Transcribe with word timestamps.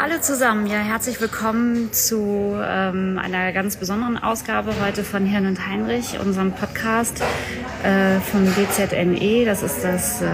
Hallo 0.00 0.20
zusammen, 0.20 0.68
ja, 0.68 0.78
herzlich 0.78 1.20
willkommen 1.20 1.92
zu 1.92 2.54
ähm, 2.62 3.18
einer 3.20 3.52
ganz 3.52 3.76
besonderen 3.76 4.16
Ausgabe 4.16 4.72
heute 4.80 5.02
von 5.02 5.26
Hirn 5.26 5.46
und 5.46 5.66
Heinrich, 5.66 6.20
unserem 6.20 6.52
Podcast 6.52 7.20
äh, 7.82 8.20
vom 8.20 8.46
DZNE. 8.46 9.44
Das 9.44 9.64
ist 9.64 9.82
das 9.82 10.22
äh, 10.22 10.26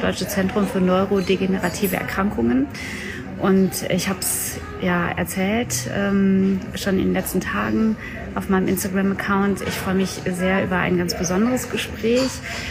Deutsche 0.00 0.26
Zentrum 0.26 0.66
für 0.66 0.80
Neurodegenerative 0.80 1.96
Erkrankungen. 1.96 2.66
Und 3.38 3.82
ich 3.90 4.08
habe 4.08 4.20
es 4.20 4.58
ja 4.80 5.10
erzählt, 5.10 5.90
ähm, 5.94 6.60
schon 6.74 6.98
in 6.98 7.08
den 7.08 7.12
letzten 7.12 7.42
Tagen 7.42 7.96
auf 8.34 8.48
meinem 8.48 8.66
Instagram-Account. 8.66 9.60
Ich 9.60 9.74
freue 9.74 9.94
mich 9.94 10.22
sehr 10.24 10.64
über 10.64 10.76
ein 10.76 10.96
ganz 10.96 11.14
besonderes 11.14 11.68
Gespräch, 11.68 12.30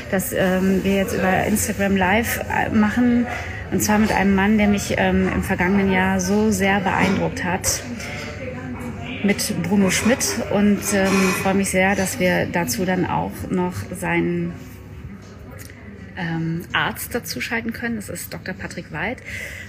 das 0.09 0.33
ähm, 0.33 0.83
wir 0.83 0.95
jetzt 0.95 1.13
über 1.13 1.43
Instagram 1.43 1.95
Live 1.97 2.39
äh, 2.49 2.69
machen. 2.75 3.27
Und 3.71 3.81
zwar 3.81 3.99
mit 3.99 4.11
einem 4.11 4.35
Mann, 4.35 4.57
der 4.57 4.67
mich 4.67 4.95
ähm, 4.97 5.29
im 5.33 5.43
vergangenen 5.43 5.91
Jahr 5.91 6.19
so 6.19 6.51
sehr 6.51 6.81
beeindruckt 6.81 7.43
hat. 7.43 7.83
Mit 9.23 9.53
Bruno 9.63 9.91
Schmidt 9.91 10.41
und 10.51 10.81
ähm, 10.93 11.11
freue 11.41 11.53
mich 11.53 11.69
sehr, 11.69 11.95
dass 11.95 12.19
wir 12.19 12.47
dazu 12.47 12.85
dann 12.85 13.05
auch 13.05 13.31
noch 13.49 13.75
seinen 13.91 14.51
ähm, 16.17 16.63
Arzt 16.73 17.13
dazu 17.13 17.39
schalten 17.39 17.71
können. 17.71 17.95
Das 17.95 18.09
ist 18.09 18.33
Dr. 18.33 18.53
Patrick 18.53 18.91
Weid. 18.91 19.19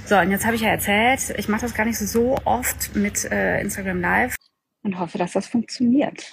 So, 0.06 0.16
und 0.16 0.31
jetzt 0.31 0.47
habe 0.47 0.56
ich 0.56 0.62
ja 0.62 0.70
erzählt, 0.70 1.34
ich 1.37 1.48
mache 1.48 1.61
das 1.61 1.75
gar 1.75 1.84
nicht 1.84 1.98
so 1.98 2.37
oft 2.44 2.97
mit 2.97 3.31
äh, 3.31 3.61
Instagram 3.61 4.00
Live 4.00 4.37
und 4.83 4.98
hoffe, 4.98 5.19
dass 5.19 5.33
das 5.33 5.47
funktioniert. 5.47 6.33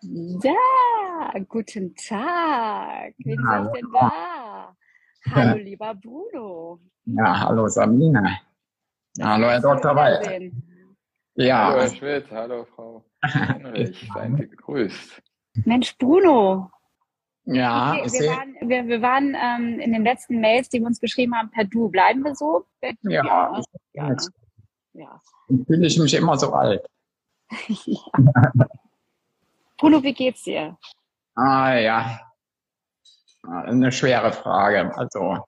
Ja, 0.00 1.40
guten 1.48 1.94
Tag. 1.96 3.14
Wen 3.18 3.40
ja, 3.42 3.64
ist 3.64 3.72
denn 3.72 3.88
da? 3.92 4.12
Hallo, 5.26 5.56
lieber 5.56 5.94
Bruno. 5.94 6.80
Ja, 7.04 7.40
hallo 7.40 7.68
Sabine. 7.68 8.40
Hallo, 9.20 9.48
Herr 9.48 9.60
Dr. 9.60 9.94
Wald. 9.96 10.52
Ja. 11.34 11.66
Hallo, 11.66 11.80
Herr 11.80 11.88
Schmidt. 11.88 12.30
Hallo, 12.30 12.64
Frau 12.64 13.04
Heinrich. 13.22 14.08
Seid 14.14 14.38
ihr 14.38 14.46
gegrüßt. 14.46 15.22
Mensch, 15.64 15.96
Bruno. 15.98 16.70
Ja, 17.44 17.94
okay, 17.94 18.12
wir 18.12 18.28
waren, 18.28 18.56
wir, 18.60 18.86
wir 18.88 19.02
waren 19.02 19.34
ähm, 19.34 19.80
in 19.80 19.92
den 19.92 20.04
letzten 20.04 20.40
Mails, 20.40 20.68
die 20.68 20.80
wir 20.80 20.86
uns 20.86 21.00
geschrieben 21.00 21.34
haben, 21.34 21.50
per 21.50 21.64
Du. 21.64 21.88
Bleiben 21.88 22.22
wir 22.22 22.34
so? 22.34 22.66
Ja, 22.82 23.24
ja. 23.24 23.62
ja. 23.94 24.16
ja. 24.92 25.22
Fühle 25.66 25.86
ich 25.86 25.98
mich 25.98 26.14
immer 26.14 26.36
so 26.36 26.52
alt. 26.52 26.86
ja. 27.68 28.52
Bruno, 29.78 30.02
wie 30.02 30.12
geht's 30.12 30.42
dir? 30.42 30.76
Ah 31.34 31.74
ja, 31.74 32.20
eine 33.48 33.92
schwere 33.92 34.32
Frage. 34.32 34.96
Also, 34.96 35.38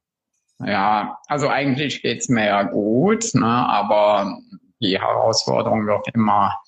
ja, 0.58 1.18
also 1.26 1.48
eigentlich 1.48 2.02
geht's 2.02 2.28
mir 2.28 2.46
ja 2.46 2.62
gut, 2.64 3.34
ne, 3.34 3.46
aber 3.46 4.38
die 4.80 5.00
Herausforderung 5.00 5.86
wird 5.86 6.08
immer 6.14 6.58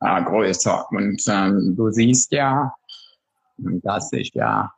äh, 0.00 0.22
größer. 0.22 0.86
Und 0.90 1.22
ähm, 1.28 1.74
du 1.76 1.90
siehst 1.90 2.32
ja, 2.32 2.74
dass 3.56 4.10
sich 4.10 4.32
ja 4.34 4.72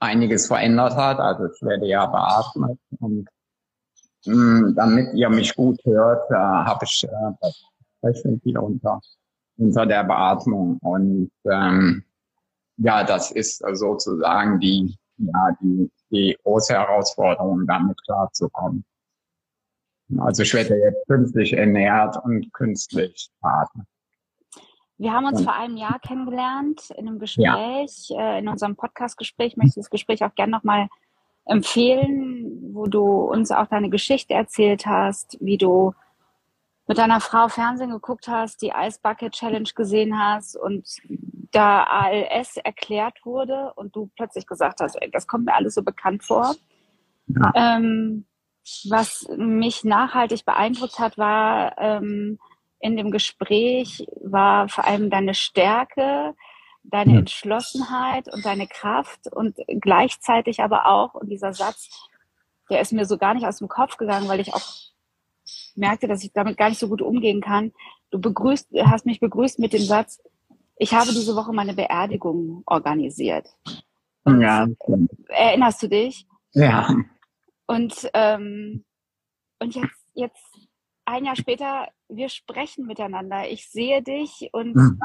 einiges 0.00 0.46
verändert 0.46 0.96
hat. 0.96 1.18
Also 1.18 1.46
ich 1.46 1.62
werde 1.62 1.86
ja 1.86 2.06
beatmet 2.06 2.78
und 3.00 3.28
mh, 4.26 4.32
hm, 4.32 4.74
damit 4.74 5.14
ihr 5.14 5.30
mich 5.30 5.54
gut 5.54 5.80
hört, 5.84 6.30
äh, 6.30 6.34
habe 6.34 6.84
ich 6.84 7.04
äh, 7.04 7.32
das 7.40 7.64
Sprechen 7.98 8.40
wieder 8.44 8.62
unter, 8.62 9.00
unter 9.56 9.86
der 9.86 10.04
Beatmung. 10.04 10.78
Und 10.78 11.30
ähm, 11.50 12.04
ja, 12.76 13.04
das 13.04 13.30
ist 13.30 13.64
sozusagen 13.72 14.60
die 14.60 14.96
ja, 15.18 15.56
die, 15.60 15.90
die 16.10 16.36
große 16.42 16.74
Herausforderung, 16.74 17.66
damit 17.66 18.02
klarzukommen. 18.04 18.84
Also 20.18 20.42
ich 20.42 20.54
werde 20.54 20.74
jetzt 20.76 21.06
künstlich 21.06 21.52
ernährt 21.52 22.16
und 22.24 22.52
künstlich 22.52 23.30
atmen. 23.42 23.86
Wir 24.96 25.12
haben 25.12 25.26
uns 25.26 25.44
vor 25.44 25.54
einem 25.54 25.76
Jahr 25.76 26.00
kennengelernt 26.00 26.90
in 26.96 27.06
einem 27.06 27.20
Gespräch, 27.20 28.08
ja. 28.08 28.34
äh, 28.34 28.38
in 28.40 28.48
unserem 28.48 28.74
Podcast-Gespräch. 28.74 29.52
Ich 29.52 29.56
möchte 29.56 29.78
das 29.78 29.90
Gespräch 29.90 30.24
auch 30.24 30.34
gerne 30.34 30.50
nochmal 30.50 30.88
empfehlen, 31.44 32.74
wo 32.74 32.86
du 32.86 33.04
uns 33.04 33.52
auch 33.52 33.66
deine 33.66 33.90
Geschichte 33.90 34.34
erzählt 34.34 34.86
hast, 34.86 35.38
wie 35.40 35.56
du 35.56 35.94
mit 36.88 36.96
deiner 36.96 37.20
Frau 37.20 37.48
Fernsehen 37.48 37.90
geguckt 37.90 38.28
hast, 38.28 38.62
die 38.62 38.72
Ice 38.74 38.98
Bucket 39.02 39.34
Challenge 39.34 39.68
gesehen 39.74 40.18
hast 40.18 40.56
und 40.56 40.88
da 41.52 41.84
ALS 41.84 42.56
erklärt 42.56 43.24
wurde 43.24 43.72
und 43.76 43.94
du 43.94 44.10
plötzlich 44.16 44.46
gesagt 44.46 44.80
hast, 44.80 44.96
ey, 44.96 45.10
das 45.10 45.26
kommt 45.26 45.44
mir 45.44 45.54
alles 45.54 45.74
so 45.74 45.82
bekannt 45.82 46.24
vor. 46.24 46.54
Ja. 47.26 47.52
Ähm, 47.54 48.24
was 48.88 49.28
mich 49.36 49.84
nachhaltig 49.84 50.46
beeindruckt 50.46 50.98
hat, 50.98 51.18
war 51.18 51.78
ähm, 51.78 52.38
in 52.80 52.96
dem 52.96 53.10
Gespräch, 53.10 54.06
war 54.22 54.68
vor 54.68 54.86
allem 54.86 55.10
deine 55.10 55.34
Stärke, 55.34 56.34
deine 56.84 57.12
ja. 57.12 57.18
Entschlossenheit 57.18 58.32
und 58.32 58.46
deine 58.46 58.66
Kraft 58.66 59.30
und 59.30 59.56
gleichzeitig 59.66 60.62
aber 60.62 60.86
auch, 60.86 61.14
und 61.14 61.28
dieser 61.28 61.52
Satz, 61.52 62.08
der 62.70 62.80
ist 62.80 62.92
mir 62.92 63.04
so 63.04 63.18
gar 63.18 63.34
nicht 63.34 63.46
aus 63.46 63.58
dem 63.58 63.68
Kopf 63.68 63.98
gegangen, 63.98 64.28
weil 64.28 64.40
ich 64.40 64.54
auch 64.54 64.87
merkte, 65.78 66.08
dass 66.08 66.24
ich 66.24 66.32
damit 66.32 66.56
gar 66.56 66.68
nicht 66.68 66.78
so 66.78 66.88
gut 66.88 67.02
umgehen 67.02 67.40
kann. 67.40 67.72
Du 68.10 68.20
begrüßt, 68.20 68.68
hast 68.84 69.06
mich 69.06 69.20
begrüßt 69.20 69.58
mit 69.58 69.72
dem 69.72 69.82
Satz, 69.82 70.20
ich 70.76 70.94
habe 70.94 71.10
diese 71.10 71.34
Woche 71.34 71.52
meine 71.52 71.74
Beerdigung 71.74 72.62
organisiert. 72.66 73.46
Ja. 74.26 74.66
Erinnerst 75.28 75.82
du 75.82 75.88
dich? 75.88 76.26
Ja. 76.52 76.94
Und, 77.66 78.08
ähm, 78.14 78.84
und 79.60 79.74
jetzt, 79.74 80.04
jetzt 80.14 80.68
ein 81.04 81.24
Jahr 81.24 81.36
später, 81.36 81.88
wir 82.08 82.28
sprechen 82.28 82.86
miteinander. 82.86 83.48
Ich 83.50 83.68
sehe 83.70 84.02
dich 84.02 84.50
und 84.52 84.76
mhm. 84.76 85.00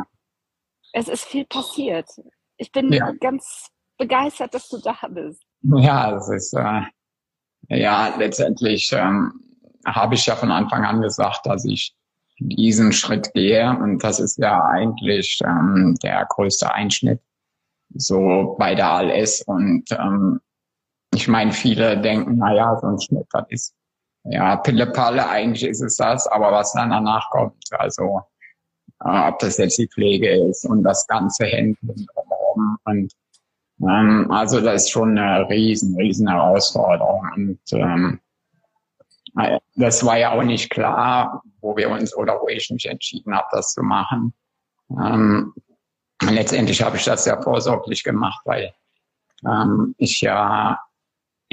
es 0.91 1.07
ist 1.07 1.25
viel 1.25 1.45
passiert. 1.45 2.09
Ich 2.57 2.71
bin 2.71 2.91
ja. 2.91 3.11
ganz 3.19 3.69
begeistert, 3.97 4.53
dass 4.53 4.69
du 4.69 4.79
da 4.79 4.95
bist. 5.09 5.41
Ja, 5.61 6.11
das 6.11 6.29
ist 6.29 6.53
äh, 6.53 6.81
ja 7.69 8.15
letztendlich 8.17 8.91
ähm, 8.93 9.42
habe 9.85 10.15
ich 10.15 10.25
ja 10.25 10.35
von 10.35 10.51
Anfang 10.51 10.85
an 10.85 11.01
gesagt, 11.01 11.45
dass 11.45 11.65
ich 11.65 11.95
diesen 12.39 12.93
Schritt 12.93 13.33
gehe. 13.33 13.69
Und 13.69 14.03
das 14.03 14.19
ist 14.19 14.37
ja 14.37 14.63
eigentlich 14.63 15.39
ähm, 15.45 15.95
der 16.01 16.25
größte 16.29 16.73
Einschnitt 16.73 17.21
so 17.93 18.55
bei 18.57 18.75
der 18.75 18.89
ALS. 18.89 19.43
Und 19.43 19.85
ähm, 19.91 20.41
ich 21.13 21.27
meine, 21.27 21.51
viele 21.51 21.99
denken, 21.99 22.37
na 22.37 22.53
ja, 22.53 22.77
so 22.79 22.87
ein 22.87 22.99
Schnitt, 22.99 23.27
das 23.31 23.45
ist 23.49 23.75
ja 24.25 24.55
Pille-Palle, 24.57 25.27
eigentlich 25.29 25.63
ist 25.63 25.81
es 25.81 25.97
das, 25.97 26.27
aber 26.27 26.51
was 26.51 26.73
dann 26.73 26.89
danach 26.89 27.29
kommt, 27.29 27.65
also 27.71 28.21
äh, 29.03 29.27
ob 29.27 29.39
das 29.39 29.57
jetzt 29.57 29.77
die 29.77 29.87
Pflege 29.87 30.29
ist 30.47 30.65
und 30.65 30.83
das 30.83 31.05
ganze 31.07 31.45
Händchen 31.45 32.07
drumherum 32.15 32.77
und 32.85 33.13
ähm, 33.81 34.31
also 34.31 34.61
das 34.61 34.83
ist 34.83 34.91
schon 34.91 35.17
eine 35.17 35.49
riesen, 35.49 35.95
riesen 35.97 36.29
Herausforderung 36.29 37.27
und 37.35 37.59
ähm, 37.73 38.19
das 39.75 40.05
war 40.05 40.17
ja 40.17 40.31
auch 40.31 40.43
nicht 40.43 40.69
klar, 40.69 41.41
wo 41.59 41.75
wir 41.75 41.89
uns 41.89 42.15
oder 42.15 42.39
wo 42.41 42.47
ich 42.47 42.69
mich 42.69 42.85
entschieden 42.85 43.35
habe, 43.35 43.47
das 43.51 43.73
zu 43.73 43.81
machen. 43.81 44.33
Ähm, 44.91 45.53
letztendlich 46.21 46.81
habe 46.81 46.97
ich 46.97 47.05
das 47.05 47.25
ja 47.25 47.41
vorsorglich 47.41 48.03
gemacht, 48.03 48.41
weil 48.45 48.73
ähm, 49.45 49.95
ich 49.97 50.21
ja 50.21 50.79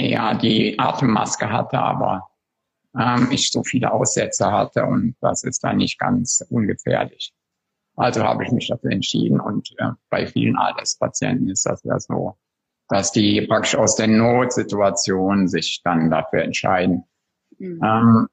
ja 0.08 0.34
die 0.34 0.78
Atemmaske 0.78 1.50
hatte, 1.50 1.78
aber 1.78 2.28
ähm, 2.98 3.28
ich 3.30 3.50
so 3.50 3.62
viele 3.62 3.92
Aussätze 3.92 4.50
hatte 4.50 4.84
und 4.84 5.16
das 5.20 5.44
ist 5.44 5.62
dann 5.62 5.76
nicht 5.76 5.98
ganz 5.98 6.44
ungefährlich. 6.50 7.32
Also 7.96 8.22
habe 8.22 8.44
ich 8.44 8.50
mich 8.50 8.68
dafür 8.68 8.92
entschieden 8.92 9.40
und 9.40 9.74
äh, 9.78 9.90
bei 10.08 10.26
vielen 10.26 10.56
ALS-Patienten 10.56 11.50
ist 11.50 11.66
das 11.66 11.82
ja 11.84 11.98
so, 11.98 12.36
dass 12.88 13.12
die 13.12 13.42
praktisch 13.42 13.76
aus 13.76 13.96
der 13.96 14.08
Notsituation 14.08 15.48
sich 15.48 15.82
dann 15.84 16.10
dafür 16.10 16.42
entscheiden. 16.42 17.04
Mhm. 17.60 17.80
Ähm, 17.84 18.28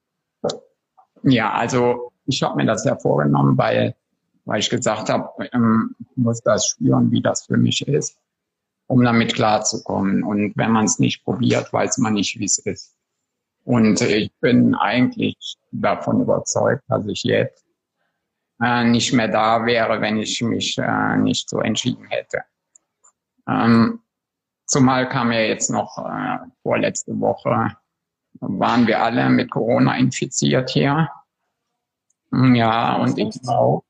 ja, 1.23 1.53
also 1.53 2.11
ich 2.25 2.41
habe 2.41 2.55
mir 2.55 2.65
das 2.65 2.85
ja 2.85 2.95
vorgenommen, 2.95 3.57
weil, 3.57 3.95
weil 4.45 4.59
ich 4.59 4.69
gesagt 4.69 5.09
habe, 5.09 5.29
ähm, 5.53 5.95
muss 6.15 6.41
das 6.41 6.67
spüren, 6.67 7.11
wie 7.11 7.21
das 7.21 7.45
für 7.45 7.57
mich 7.57 7.87
ist, 7.87 8.17
um 8.87 9.03
damit 9.03 9.35
klarzukommen. 9.35 10.23
Und 10.23 10.55
wenn 10.55 10.71
man 10.71 10.85
es 10.85 10.99
nicht 10.99 11.23
probiert, 11.23 11.71
weiß 11.71 11.97
man 11.99 12.13
nicht, 12.13 12.39
wie 12.39 12.45
es 12.45 12.57
ist. 12.59 12.95
Und 13.63 13.99
ich 14.01 14.31
bin 14.39 14.75
eigentlich 14.75 15.57
davon 15.71 16.21
überzeugt, 16.21 16.83
dass 16.87 17.05
ich 17.07 17.23
jetzt 17.23 17.65
äh, 18.61 18.85
nicht 18.85 19.11
mehr 19.11 19.27
da 19.27 19.65
wäre, 19.65 19.99
wenn 19.99 20.17
ich 20.17 20.41
mich 20.41 20.77
äh, 20.77 21.17
nicht 21.17 21.49
so 21.49 21.59
entschieden 21.59 22.05
hätte. 22.07 22.43
Ähm, 23.47 23.99
zumal 24.65 25.09
kam 25.09 25.33
ja 25.33 25.41
jetzt 25.41 25.69
noch 25.69 25.97
äh, 25.97 26.37
vorletzte 26.63 27.19
Woche, 27.19 27.75
waren 28.39 28.87
wir 28.87 29.01
alle 29.01 29.29
mit 29.29 29.51
Corona 29.51 29.97
infiziert 29.97 30.69
hier. 30.69 31.09
Ja, 32.31 32.95
und 32.95 33.17
ich 33.17 33.39
auch. 33.47 33.83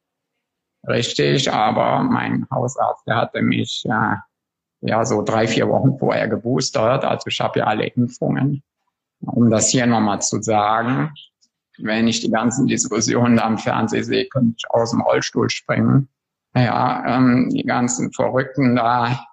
Richtig, 0.87 1.51
aber 1.51 2.03
mein 2.03 2.47
Hausarzt, 2.49 3.05
der 3.07 3.17
hatte 3.17 3.41
mich 3.41 3.83
äh, 3.85 4.15
ja 4.81 5.05
so 5.05 5.21
drei, 5.21 5.47
vier 5.47 5.67
Wochen 5.67 5.97
vorher 5.97 6.27
geboostert. 6.27 7.03
Also 7.03 7.27
ich 7.27 7.39
habe 7.41 7.59
ja 7.59 7.65
alle 7.65 7.87
Impfungen 7.87 8.63
um 9.21 9.49
das 9.49 9.69
hier 9.69 9.87
nochmal 9.87 10.21
zu 10.21 10.41
sagen, 10.41 11.13
wenn 11.79 12.07
ich 12.07 12.21
die 12.21 12.31
ganzen 12.31 12.67
Diskussionen 12.67 13.39
am 13.39 13.57
Fernsehen 13.57 14.03
sehe, 14.03 14.27
könnte 14.27 14.55
ich 14.57 14.69
aus 14.69 14.91
dem 14.91 15.01
Rollstuhl 15.01 15.49
springen. 15.49 16.09
Ja, 16.55 17.03
ähm, 17.05 17.49
die 17.49 17.63
ganzen 17.63 18.11
Verrückten 18.13 18.75
da, 18.75 19.25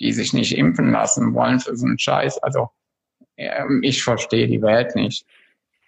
die 0.00 0.12
sich 0.12 0.32
nicht 0.32 0.56
impfen 0.56 0.90
lassen 0.90 1.34
wollen 1.34 1.60
für 1.60 1.76
so 1.76 1.86
einen 1.86 1.98
Scheiß. 1.98 2.38
Also 2.42 2.70
ich 3.82 4.02
verstehe 4.02 4.48
die 4.48 4.62
Welt 4.62 4.94
nicht. 4.94 5.26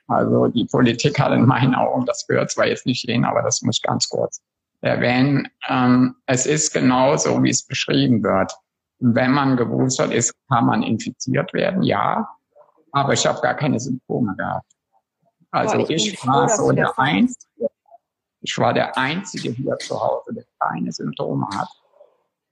Also 0.08 0.46
die 0.48 0.66
Politik 0.66 1.18
hat 1.18 1.32
in 1.32 1.46
meinen 1.46 1.74
Augen, 1.74 2.06
das 2.06 2.26
gehört 2.26 2.50
zwar 2.50 2.66
jetzt 2.66 2.86
nicht 2.86 3.02
hin, 3.02 3.24
aber 3.24 3.42
das 3.42 3.62
muss 3.62 3.78
ich 3.78 3.82
ganz 3.82 4.08
kurz 4.08 4.40
erwähnen. 4.80 5.48
Ähm, 5.68 6.14
es 6.26 6.46
ist 6.46 6.72
genauso, 6.72 7.42
wie 7.42 7.50
es 7.50 7.66
beschrieben 7.66 8.22
wird. 8.22 8.52
Wenn 8.98 9.32
man 9.32 9.56
geboostert 9.56 10.12
ist, 10.12 10.34
kann 10.48 10.66
man 10.66 10.82
infiziert 10.82 11.52
werden, 11.52 11.82
ja 11.82 12.28
aber 12.96 13.12
ich 13.12 13.26
habe 13.26 13.40
gar 13.42 13.54
keine 13.54 13.78
Symptome 13.78 14.34
gehabt. 14.36 14.72
Also 15.50 15.78
Boah, 15.78 15.90
ich, 15.90 16.14
ich 16.14 16.26
war 16.26 16.48
so 16.48 16.72
der 16.72 16.98
Einzige, 16.98 17.68
ich 18.40 18.58
war 18.58 18.72
der 18.72 18.96
Einzige 18.96 19.50
hier 19.50 19.76
zu 19.78 20.00
Hause, 20.00 20.32
der 20.32 20.44
keine 20.58 20.90
Symptome 20.90 21.46
hat. 21.54 21.68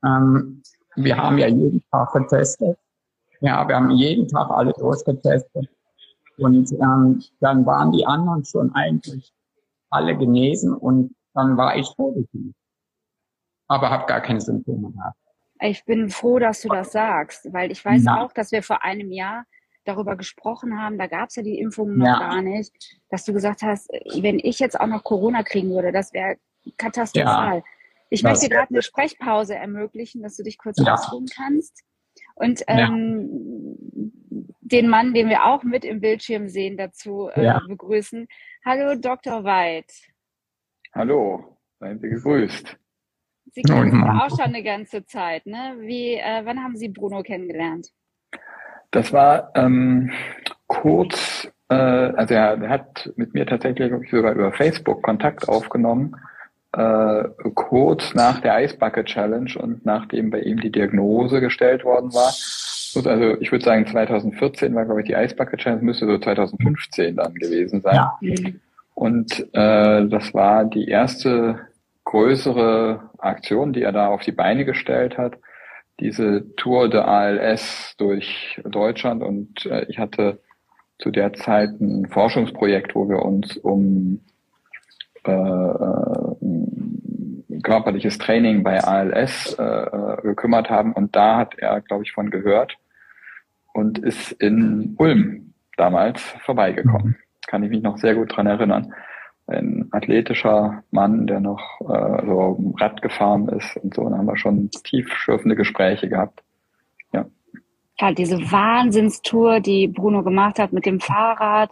Ähm, 0.05 0.63
wir 0.97 1.17
haben 1.17 1.39
ja 1.39 1.47
jeden 1.47 1.83
Tag 1.91 2.13
getestet. 2.13 2.79
Ja, 3.45 3.69
wir 3.69 3.77
haben 3.77 3.91
jeden 3.91 4.27
Tag 4.27 4.49
alle 4.49 4.73
durchgetestet. 4.73 5.69
Und 6.39 6.73
ähm, 6.73 7.23
dann 7.41 7.67
waren 7.67 7.93
die 7.93 8.07
anderen 8.07 8.43
schon 8.45 8.75
eigentlich 8.75 9.33
alle 9.91 10.17
genesen 10.17 10.73
und 10.75 11.15
dann 11.35 11.57
war 11.59 11.77
ich 11.77 11.95
positiv. 11.95 12.55
Aber 13.69 13.91
habe 13.91 14.07
gar 14.07 14.23
keine 14.23 14.41
Symptome 14.41 14.91
gehabt. 14.93 15.19
Ich 15.61 15.85
bin 15.85 16.09
froh, 16.09 16.39
dass 16.39 16.63
du 16.63 16.69
das 16.69 16.93
sagst, 16.93 17.53
weil 17.53 17.71
ich 17.71 17.85
weiß 17.85 18.05
ja. 18.05 18.23
auch, 18.23 18.33
dass 18.33 18.51
wir 18.51 18.63
vor 18.63 18.83
einem 18.83 19.13
Jahr 19.13 19.45
darüber 19.85 20.17
gesprochen 20.17 20.81
haben, 20.81 20.97
da 20.97 21.07
gab 21.07 21.29
es 21.29 21.37
ja 21.37 21.43
die 21.43 21.59
Impfungen 21.59 21.99
noch 21.99 22.07
ja. 22.07 22.19
gar 22.19 22.41
nicht, 22.41 22.73
dass 23.11 23.25
du 23.27 23.35
gesagt 23.35 23.63
hast, 23.63 23.91
wenn 23.91 24.39
ich 24.39 24.59
jetzt 24.59 24.81
auch 24.81 24.87
noch 24.87 25.05
Corona 25.05 25.43
kriegen 25.43 25.71
würde, 25.71 25.93
das 25.93 26.15
wäre 26.15 26.39
katastrophal. 26.79 27.59
Ja. 27.59 27.65
Ich 28.09 28.23
das 28.23 28.31
möchte 28.31 28.49
gerade 28.49 28.71
eine 28.71 28.83
Sprechpause 28.83 29.55
ermöglichen, 29.55 30.23
dass 30.23 30.37
du 30.37 30.43
dich 30.43 30.57
kurz 30.57 30.81
ausruhen 30.81 31.27
kannst. 31.27 31.85
Und 32.35 32.63
ähm, 32.67 33.29
den 34.61 34.89
Mann, 34.89 35.15
den 35.15 35.29
wir 35.29 35.45
auch 35.45 35.63
mit 35.63 35.85
im 35.85 36.01
Bildschirm 36.01 36.49
sehen, 36.49 36.77
dazu 36.77 37.31
äh, 37.33 37.59
begrüßen. 37.69 38.27
Hallo, 38.65 38.95
Dr. 38.99 39.45
Weid. 39.45 39.93
Hallo, 40.93 41.59
seien 41.79 42.01
Sie 42.01 42.09
gegrüßt. 42.09 42.77
Sie 43.53 43.63
kennen 43.63 44.03
uns 44.03 44.23
auch 44.23 44.31
schon 44.31 44.55
eine 44.55 44.63
ganze 44.63 45.05
Zeit. 45.05 45.47
Ne? 45.47 45.77
Wie, 45.81 46.15
äh, 46.15 46.43
wann 46.45 46.63
haben 46.63 46.77
Sie 46.77 46.89
Bruno 46.89 47.23
kennengelernt? 47.23 47.91
Das 48.91 49.13
war 49.13 49.53
ähm, 49.55 50.11
kurz, 50.67 51.51
äh, 51.69 51.75
also 51.75 52.35
er, 52.35 52.61
er 52.63 52.69
hat 52.69 53.13
mit 53.17 53.35
mir 53.35 53.47
tatsächlich 53.47 53.93
ich, 54.03 54.11
sogar 54.11 54.33
über 54.33 54.53
Facebook 54.53 55.03
Kontakt 55.03 55.49
aufgenommen, 55.49 56.17
äh, 56.77 57.51
kurz 57.55 58.15
nach 58.15 58.41
der 58.41 58.55
Eisbucket 58.55 59.07
Challenge 59.07 59.51
und 59.59 59.85
nachdem 59.85 60.31
bei 60.31 60.41
ihm 60.41 60.61
die 60.61 60.73
Diagnose 60.73 61.41
gestellt 61.41 61.85
worden 61.85 62.13
war. 62.13 62.33
Also 62.97 63.41
ich 63.41 63.51
würde 63.51 63.65
sagen 63.65 63.87
2014 63.87 64.75
war 64.75 64.85
glaube 64.85 65.01
ich 65.01 65.07
die 65.07 65.17
Eisbucket 65.17 65.61
Challenge, 65.61 65.83
müsste 65.83 66.07
so 66.07 66.19
2015 66.19 67.17
dann 67.17 67.35
gewesen 67.35 67.81
sein. 67.81 67.95
Ja. 67.95 68.19
Und 68.95 69.41
äh, 69.53 70.07
das 70.07 70.33
war 70.35 70.65
die 70.65 70.89
erste 70.89 71.59
größere 72.05 73.11
Aktion, 73.19 73.73
die 73.73 73.83
er 73.83 73.93
da 73.93 74.09
auf 74.09 74.23
die 74.23 74.33
Beine 74.33 74.65
gestellt 74.65 75.19
hat 75.19 75.39
diese 76.01 76.55
Tour 76.57 76.89
de 76.89 77.01
ALS 77.01 77.95
durch 77.99 78.61
Deutschland 78.65 79.23
und 79.23 79.67
äh, 79.67 79.87
ich 79.89 79.99
hatte 79.99 80.41
zu 80.99 81.11
der 81.11 81.33
Zeit 81.35 81.81
ein 81.81 82.07
Forschungsprojekt, 82.09 82.95
wo 82.95 83.09
wir 83.09 83.23
uns 83.23 83.57
um 83.57 84.21
äh, 85.25 85.33
äh, 85.33 86.34
körperliches 87.65 88.19
Training 88.19 88.63
bei 88.63 88.83
ALS 88.83 89.57
äh, 89.59 89.63
äh, 89.65 90.23
gekümmert 90.23 90.71
haben 90.71 90.93
und 90.93 91.17
da 91.17 91.37
hat 91.37 91.59
er, 91.59 91.81
glaube 91.81 92.05
ich, 92.05 92.13
von 92.13 92.31
gehört 92.31 92.77
und 93.73 93.99
ist 93.99 94.31
in 94.31 94.95
Ulm 94.99 95.55
damals 95.77 96.23
vorbeigekommen. 96.45 97.17
Kann 97.49 97.65
ich 97.65 97.71
mich 97.71 97.83
noch 97.83 97.99
sehr 97.99 98.15
gut 98.15 98.37
dran 98.37 98.47
erinnern 98.47 98.95
ein 99.47 99.89
athletischer 99.91 100.83
Mann, 100.91 101.27
der 101.27 101.41
noch 101.41 101.81
äh, 101.83 102.27
so 102.27 102.75
Rad 102.79 103.03
gefahren 103.03 103.49
ist 103.49 103.77
und 103.77 103.95
so. 103.95 104.09
Da 104.09 104.17
haben 104.17 104.27
wir 104.27 104.37
schon 104.37 104.71
tiefschürfende 104.71 105.57
Gespräche 105.57 106.09
gehabt. 106.09 106.43
Ja. 107.13 107.27
Ja, 108.01 108.13
diese 108.13 108.39
Wahnsinnstour, 108.39 109.61
die 109.61 109.89
Bruno 109.89 110.23
gemacht 110.23 110.59
hat 110.59 110.73
mit 110.73 110.87
dem 110.87 111.01
Fahrrad, 111.01 111.71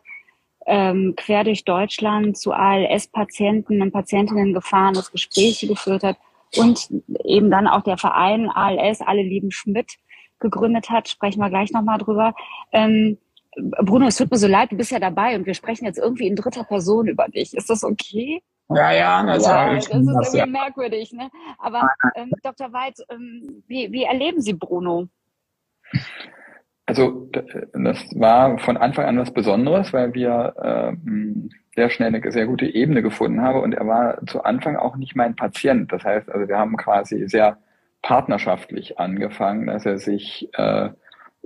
ähm, 0.67 1.14
quer 1.17 1.44
durch 1.44 1.64
Deutschland 1.64 2.37
zu 2.37 2.53
ALS-Patienten 2.53 3.82
und 3.82 3.93
Patientinnen 3.93 4.55
gefahren, 4.55 4.94
das 4.94 5.11
Gespräche 5.11 5.67
geführt 5.67 6.03
hat 6.03 6.17
und 6.56 6.88
eben 7.25 7.50
dann 7.50 7.67
auch 7.67 7.82
der 7.82 7.99
Verein 7.99 8.49
ALS, 8.50 9.00
Alle 9.00 9.23
lieben 9.23 9.50
Schmidt, 9.50 9.97
gegründet 10.38 10.91
hat, 10.91 11.09
sprechen 11.09 11.41
wir 11.41 11.50
gleich 11.50 11.73
nochmal 11.73 11.99
drüber. 11.99 12.35
Ähm, 12.73 13.19
Bruno, 13.56 14.06
es 14.06 14.16
tut 14.16 14.31
mir 14.31 14.38
so 14.38 14.49
leid, 14.49 14.73
du 14.73 14.76
bist 14.76 14.90
ja 14.90 14.99
dabei 14.99 15.37
und 15.37 15.47
wir 15.47 15.54
sprechen 15.54 15.85
jetzt 15.85 15.99
irgendwie 15.99 16.26
in 16.26 16.37
dritter 16.37 16.64
Person 16.64 17.07
über 17.07 17.28
dich. 17.28 17.54
Ist 17.54 17.71
das 17.71 17.85
okay? 17.85 18.42
Ja, 18.69 18.92
ja, 18.92 19.25
das, 19.25 19.45
ja, 19.45 19.75
das 19.75 19.87
ist 19.87 19.92
irgendwie 19.92 20.37
ja. 20.38 20.47
merkwürdig. 20.47 21.12
Ne? 21.12 21.31
Aber 21.59 21.88
ähm, 22.14 22.33
Dr. 22.42 22.73
Weid, 22.73 22.95
ähm, 23.11 23.62
wie, 23.66 23.92
wie 23.92 24.04
erleben 24.04 24.40
Sie 24.40 24.54
Bruno? 24.54 25.09
Also 26.87 27.29
das 27.73 27.99
war 28.17 28.59
von 28.59 28.77
Anfang 28.77 29.07
an 29.07 29.19
was 29.19 29.33
Besonderes, 29.33 29.93
weil 29.93 30.15
wir 30.15 30.55
ähm, 30.62 31.51
sehr 31.75 31.91
schnell 31.91 32.15
eine 32.15 32.33
sehr 32.33 32.47
gute 32.47 32.67
Ebene 32.67 33.03
gefunden 33.03 33.41
haben 33.41 33.61
und 33.61 33.73
er 33.73 33.87
war 33.87 34.27
zu 34.27 34.43
Anfang 34.43 34.77
auch 34.77 34.97
nicht 34.97 35.15
mein 35.15 35.37
Patient. 35.37 35.93
Das 35.93 36.05
heißt, 36.05 36.29
also 36.31 36.49
wir 36.49 36.59
haben 36.59 36.77
quasi 36.77 37.29
sehr 37.29 37.59
partnerschaftlich 38.03 38.99
angefangen, 38.99 39.69
dass 39.69 39.87
er 39.87 39.99
sich 39.99 40.49
äh, 40.55 40.91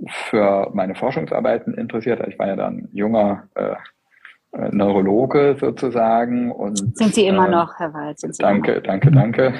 für 0.07 0.71
meine 0.73 0.95
Forschungsarbeiten 0.95 1.75
interessiert. 1.75 2.25
Ich 2.27 2.37
war 2.39 2.47
ja 2.47 2.55
dann 2.55 2.89
junger 2.91 3.47
äh, 3.55 3.75
äh, 4.53 4.69
Neurologe 4.71 5.57
sozusagen. 5.59 6.51
Und, 6.51 6.97
sind 6.97 7.13
Sie 7.13 7.27
immer 7.27 7.47
äh, 7.47 7.51
noch, 7.51 7.77
Herr 7.79 7.93
Wald? 7.93 8.19
Sind 8.19 8.35
Sie 8.35 8.43
danke, 8.43 8.73
immer? 8.73 8.81
danke, 8.81 9.11
danke. 9.11 9.53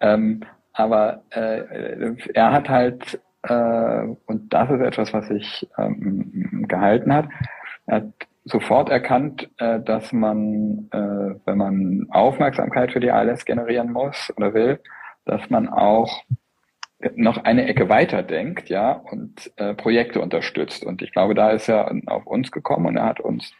Ähm, 0.00 0.40
aber 0.72 1.22
äh, 1.30 2.14
er 2.34 2.52
hat 2.52 2.68
halt, 2.68 3.20
äh, 3.42 4.02
und 4.26 4.52
das 4.52 4.70
ist 4.70 4.80
etwas, 4.80 5.12
was 5.12 5.28
sich 5.28 5.68
ähm, 5.78 6.64
gehalten 6.68 7.12
hat, 7.12 7.28
er 7.86 7.96
hat 7.96 8.12
sofort 8.44 8.88
erkannt, 8.88 9.50
äh, 9.58 9.80
dass 9.80 10.12
man, 10.12 10.88
äh, 10.90 11.34
wenn 11.44 11.58
man 11.58 12.06
Aufmerksamkeit 12.10 12.92
für 12.92 13.00
die 13.00 13.10
ALS 13.10 13.44
generieren 13.44 13.92
muss 13.92 14.32
oder 14.36 14.54
will, 14.54 14.80
dass 15.24 15.50
man 15.50 15.68
auch 15.68 16.22
noch 17.14 17.44
eine 17.44 17.66
Ecke 17.66 17.88
weiter 17.88 18.22
denkt, 18.22 18.68
ja, 18.70 18.92
und 18.92 19.52
äh, 19.56 19.74
Projekte 19.74 20.20
unterstützt. 20.20 20.84
Und 20.84 21.00
ich 21.00 21.12
glaube, 21.12 21.34
da 21.34 21.50
ist 21.50 21.68
er 21.68 21.94
auf 22.06 22.26
uns 22.26 22.50
gekommen 22.50 22.86
und 22.86 22.96
er 22.96 23.04
hat 23.04 23.20
uns 23.20 23.52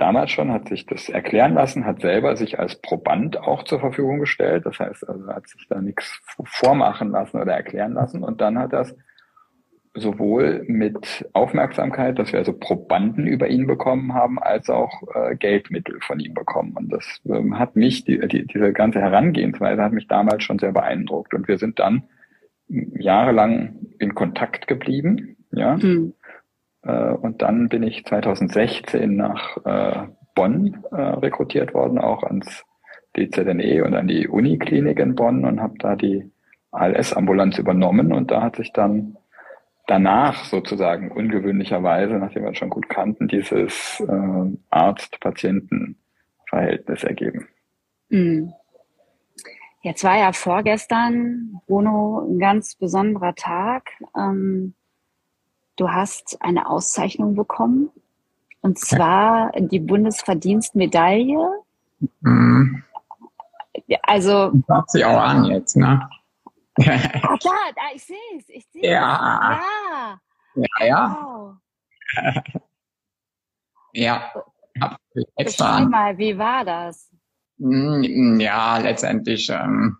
damals 0.00 0.30
schon, 0.30 0.52
hat 0.52 0.68
sich 0.68 0.86
das 0.86 1.08
erklären 1.08 1.54
lassen, 1.54 1.84
hat 1.84 2.00
selber 2.00 2.36
sich 2.36 2.58
als 2.58 2.76
Proband 2.76 3.38
auch 3.38 3.64
zur 3.64 3.80
Verfügung 3.80 4.20
gestellt. 4.20 4.66
Das 4.66 4.78
heißt, 4.78 5.08
also 5.08 5.26
hat 5.28 5.48
sich 5.48 5.66
da 5.68 5.80
nichts 5.80 6.20
vormachen 6.44 7.10
lassen 7.10 7.40
oder 7.40 7.52
erklären 7.52 7.92
lassen. 7.92 8.22
Und 8.24 8.40
dann 8.40 8.58
hat 8.58 8.72
das 8.72 8.94
sowohl 9.94 10.64
mit 10.68 11.28
Aufmerksamkeit, 11.32 12.18
dass 12.18 12.32
wir 12.32 12.38
also 12.38 12.52
Probanden 12.52 13.26
über 13.26 13.48
ihn 13.48 13.66
bekommen 13.66 14.14
haben, 14.14 14.38
als 14.38 14.70
auch 14.70 15.02
äh, 15.14 15.34
Geldmittel 15.36 15.98
von 16.00 16.20
ihm 16.20 16.34
bekommen. 16.34 16.74
Und 16.76 16.92
das 16.92 17.20
ähm, 17.26 17.58
hat 17.58 17.76
mich, 17.76 18.04
die, 18.04 18.18
die, 18.28 18.46
diese 18.46 18.72
ganze 18.72 19.00
Herangehensweise 19.00 19.82
hat 19.82 19.92
mich 19.92 20.06
damals 20.06 20.44
schon 20.44 20.58
sehr 20.58 20.72
beeindruckt. 20.72 21.34
Und 21.34 21.48
wir 21.48 21.58
sind 21.58 21.78
dann 21.78 22.04
jahrelang 22.68 23.80
in 23.98 24.14
Kontakt 24.14 24.68
geblieben, 24.68 25.36
ja. 25.52 25.76
Mhm. 25.76 26.14
Äh, 26.82 27.12
und 27.12 27.42
dann 27.42 27.68
bin 27.68 27.82
ich 27.82 28.04
2016 28.04 29.16
nach 29.16 29.56
äh, 29.64 30.06
Bonn 30.34 30.84
äh, 30.92 30.96
rekrutiert 30.96 31.74
worden, 31.74 31.98
auch 31.98 32.22
ans 32.22 32.64
DZNE 33.16 33.84
und 33.84 33.94
an 33.94 34.08
die 34.08 34.28
Uniklinik 34.28 34.98
in 34.98 35.14
Bonn 35.14 35.44
und 35.44 35.60
habe 35.60 35.74
da 35.78 35.96
die 35.96 36.30
ALS-Ambulanz 36.70 37.58
übernommen 37.58 38.12
und 38.12 38.30
da 38.30 38.42
hat 38.42 38.56
sich 38.56 38.72
dann 38.72 39.16
danach 39.86 40.44
sozusagen 40.44 41.10
ungewöhnlicherweise, 41.10 42.12
nachdem 42.14 42.42
wir 42.42 42.50
uns 42.50 42.58
schon 42.58 42.68
gut 42.70 42.88
kannten, 42.88 43.26
dieses 43.26 43.98
äh, 44.00 44.52
Arzt-Patienten-Verhältnis 44.70 47.02
ergeben. 47.02 47.48
Mhm. 48.08 48.52
Jetzt 49.82 50.04
war 50.04 50.16
ja 50.16 50.32
vorgestern, 50.32 51.60
Bruno, 51.66 52.24
ein 52.28 52.38
ganz 52.38 52.76
besonderer 52.76 53.34
Tag. 53.34 53.90
Ähm, 54.16 54.74
du 55.80 55.90
hast 55.90 56.36
eine 56.40 56.68
Auszeichnung 56.68 57.34
bekommen, 57.34 57.90
und 58.60 58.78
zwar 58.78 59.52
die 59.58 59.78
Bundesverdienstmedaille. 59.78 61.62
Mhm. 62.20 62.84
Also. 64.02 64.52
Ich 64.52 64.68
hab 64.68 64.90
sie 64.90 65.04
auch 65.04 65.18
an 65.18 65.46
jetzt, 65.46 65.76
ne? 65.76 66.08
ah, 66.78 67.36
klar, 67.38 67.56
ich 67.94 68.04
sehe 68.04 68.16
es, 68.36 68.48
ich 68.48 68.66
sehe 68.70 68.82
es. 68.82 68.88
Ja. 68.88 69.60
Ja. 69.90 70.20
Ja, 70.54 70.86
ja. 70.86 71.18
Wow. 71.22 71.56
ja. 73.92 74.32
Extra 75.36 75.80
mal, 75.80 76.16
wie 76.18 76.36
war 76.36 76.64
das? 76.64 77.10
Hm, 77.58 78.38
ja, 78.40 78.78
letztendlich 78.78 79.48
ähm, 79.50 79.98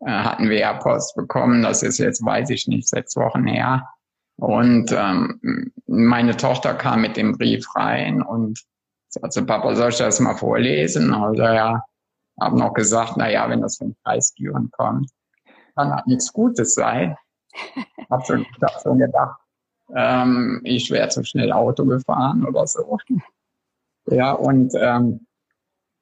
äh, 0.00 0.10
hatten 0.10 0.48
wir 0.48 0.58
ja 0.58 0.74
Post 0.74 1.14
bekommen. 1.16 1.62
Das 1.62 1.82
ist 1.82 1.98
jetzt, 1.98 2.24
weiß 2.24 2.50
ich 2.50 2.66
nicht, 2.66 2.88
sechs 2.88 3.16
Wochen 3.16 3.46
her. 3.46 3.88
Und 4.36 4.92
ähm, 4.92 5.72
meine 5.86 6.36
Tochter 6.36 6.74
kam 6.74 7.02
mit 7.02 7.16
dem 7.16 7.36
Brief 7.36 7.66
rein 7.76 8.22
und 8.22 8.60
sagte, 9.08 9.44
Papa, 9.44 9.74
soll 9.74 9.90
ich 9.90 9.98
das 9.98 10.20
mal 10.20 10.36
vorlesen? 10.36 11.12
Also 11.12 11.42
ja, 11.42 11.82
habe 12.40 12.58
noch 12.58 12.72
gesagt, 12.72 13.14
na 13.16 13.30
ja, 13.30 13.48
wenn 13.48 13.60
das 13.60 13.76
von 13.76 13.94
Kreisgüren 14.04 14.70
kommt, 14.72 15.10
kann 15.76 15.92
halt 15.92 16.06
nichts 16.06 16.32
Gutes 16.32 16.74
sein. 16.74 17.16
Hab 18.10 18.26
schon, 18.26 18.46
hab 18.60 18.82
schon 18.82 18.98
gedacht, 18.98 19.38
ähm, 19.94 20.60
ich 20.64 20.90
wäre 20.90 21.08
zu 21.08 21.24
schnell 21.24 21.52
Auto 21.52 21.84
gefahren 21.84 22.44
oder 22.46 22.66
so. 22.66 22.98
Ja, 24.06 24.32
und 24.32 24.72
ähm, 24.74 25.26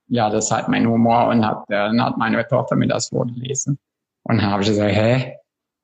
ja, 0.09 0.29
das 0.31 0.51
halt 0.51 0.69
mein 0.69 0.87
Humor 0.87 1.29
und 1.29 1.47
hat, 1.47 1.65
äh, 1.69 1.75
dann 1.75 2.03
hat 2.03 2.17
meine 2.17 2.47
Tochter 2.47 2.77
mir 2.77 2.89
das 2.89 3.09
vorgelesen. 3.09 3.79
Und 4.25 4.39
dann 4.39 4.51
habe 4.51 4.63
ich 4.63 4.69
gesagt, 4.69 4.93
hä, 4.93 5.37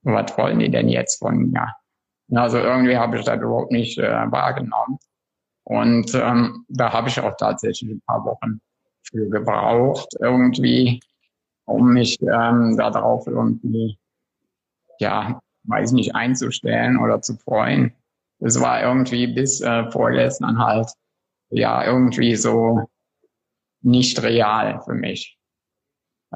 was 0.03 0.37
wollen 0.37 0.59
die 0.59 0.71
denn 0.71 0.89
jetzt 0.89 1.19
von 1.19 1.51
mir? 1.51 1.75
Also 2.33 2.59
irgendwie 2.59 2.97
habe 2.97 3.19
ich 3.19 3.25
das 3.25 3.41
überhaupt 3.41 3.73
nicht 3.73 3.99
äh, 3.99 4.31
wahrgenommen. 4.31 4.99
Und 5.65 6.15
ähm, 6.15 6.65
da 6.69 6.93
habe 6.93 7.09
ich 7.09 7.21
auch 7.21 7.37
tatsächlich 7.37 7.91
ein 7.91 8.03
paar 8.07 8.25
Wochen 8.25 8.61
für 9.03 9.29
gebraucht, 9.29 10.09
irgendwie, 10.21 11.01
um 11.65 11.93
mich 11.93 12.21
ähm, 12.23 12.77
darauf 12.77 13.27
irgendwie, 13.27 13.99
ja, 14.99 15.41
weiß 15.65 15.93
nicht, 15.93 16.15
einzustellen 16.15 16.99
oder 16.99 17.21
zu 17.21 17.37
freuen. 17.37 17.93
Es 18.39 18.61
war 18.61 18.83
irgendwie 18.83 19.27
bis 19.27 19.61
äh, 19.61 19.91
vorgestern 19.91 20.59
halt, 20.59 20.89
ja, 21.51 21.85
irgendwie 21.85 22.37
so 22.37 22.89
nicht 23.83 24.23
real 24.23 24.81
für 24.85 24.95
mich. 24.95 25.39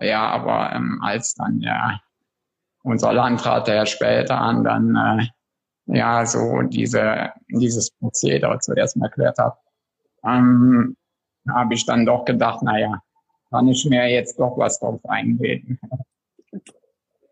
Ja, 0.01 0.29
aber 0.29 0.73
ähm, 0.73 1.01
als 1.03 1.35
dann 1.35 1.61
ja 1.61 2.01
unser 2.83 3.13
Landrat, 3.13 3.69
der 3.69 3.87
später 3.87 4.41
an 4.41 4.65
dann 4.65 4.97
äh, 4.97 5.27
ja 5.93 6.25
so 6.27 6.63
diese 6.63 7.33
dieses 7.49 7.91
Prozedere 7.93 8.59
zuerst 8.61 8.97
mal 8.97 9.07
erklärt 9.07 9.39
hat, 9.39 9.59
ähm, 10.25 10.97
habe 11.49 11.75
ich 11.75 11.87
dann 11.87 12.07
doch 12.07 12.25
gedacht, 12.25 12.63
naja, 12.63 13.03
kann 13.51 13.69
ich 13.69 13.85
mir 13.87 14.09
jetzt 14.09 14.39
doch 14.39 14.57
was 14.57 14.79
drauf 14.79 15.01
einbilden. 15.09 15.81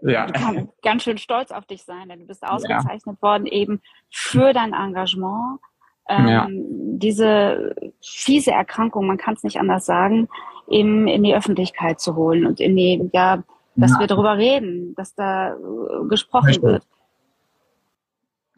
ja. 0.01 0.27
Du 0.27 0.33
kannst 0.33 0.83
ganz 0.83 1.03
schön 1.03 1.19
stolz 1.19 1.51
auf 1.51 1.67
dich 1.67 1.85
sein, 1.85 2.09
denn 2.09 2.21
du 2.21 2.27
bist 2.27 2.43
ausgezeichnet 2.43 3.17
ja. 3.21 3.23
worden 3.23 3.47
eben 3.47 3.81
für 4.11 4.53
dein 4.53 4.73
Engagement 4.73 5.61
ähm, 6.09 6.27
ja. 6.27 6.47
diese 6.51 7.75
fiese 8.03 8.51
Erkrankung, 8.51 9.07
man 9.07 9.19
kann 9.19 9.35
es 9.35 9.43
nicht 9.43 9.61
anders 9.61 9.85
sagen, 9.85 10.29
eben 10.67 11.07
in 11.07 11.23
die 11.23 11.35
Öffentlichkeit 11.35 12.01
zu 12.01 12.17
holen 12.17 12.47
und 12.47 12.61
in 12.61 12.77
die, 12.77 13.11
ja, 13.13 13.43
dass 13.77 13.93
ja. 13.93 14.01
wir 14.01 14.07
darüber 14.07 14.37
reden, 14.37 14.95
dass 14.95 15.15
da 15.15 15.53
äh, 15.53 15.57
gesprochen 16.09 16.47
Richtig. 16.47 16.65
wird. 16.65 16.83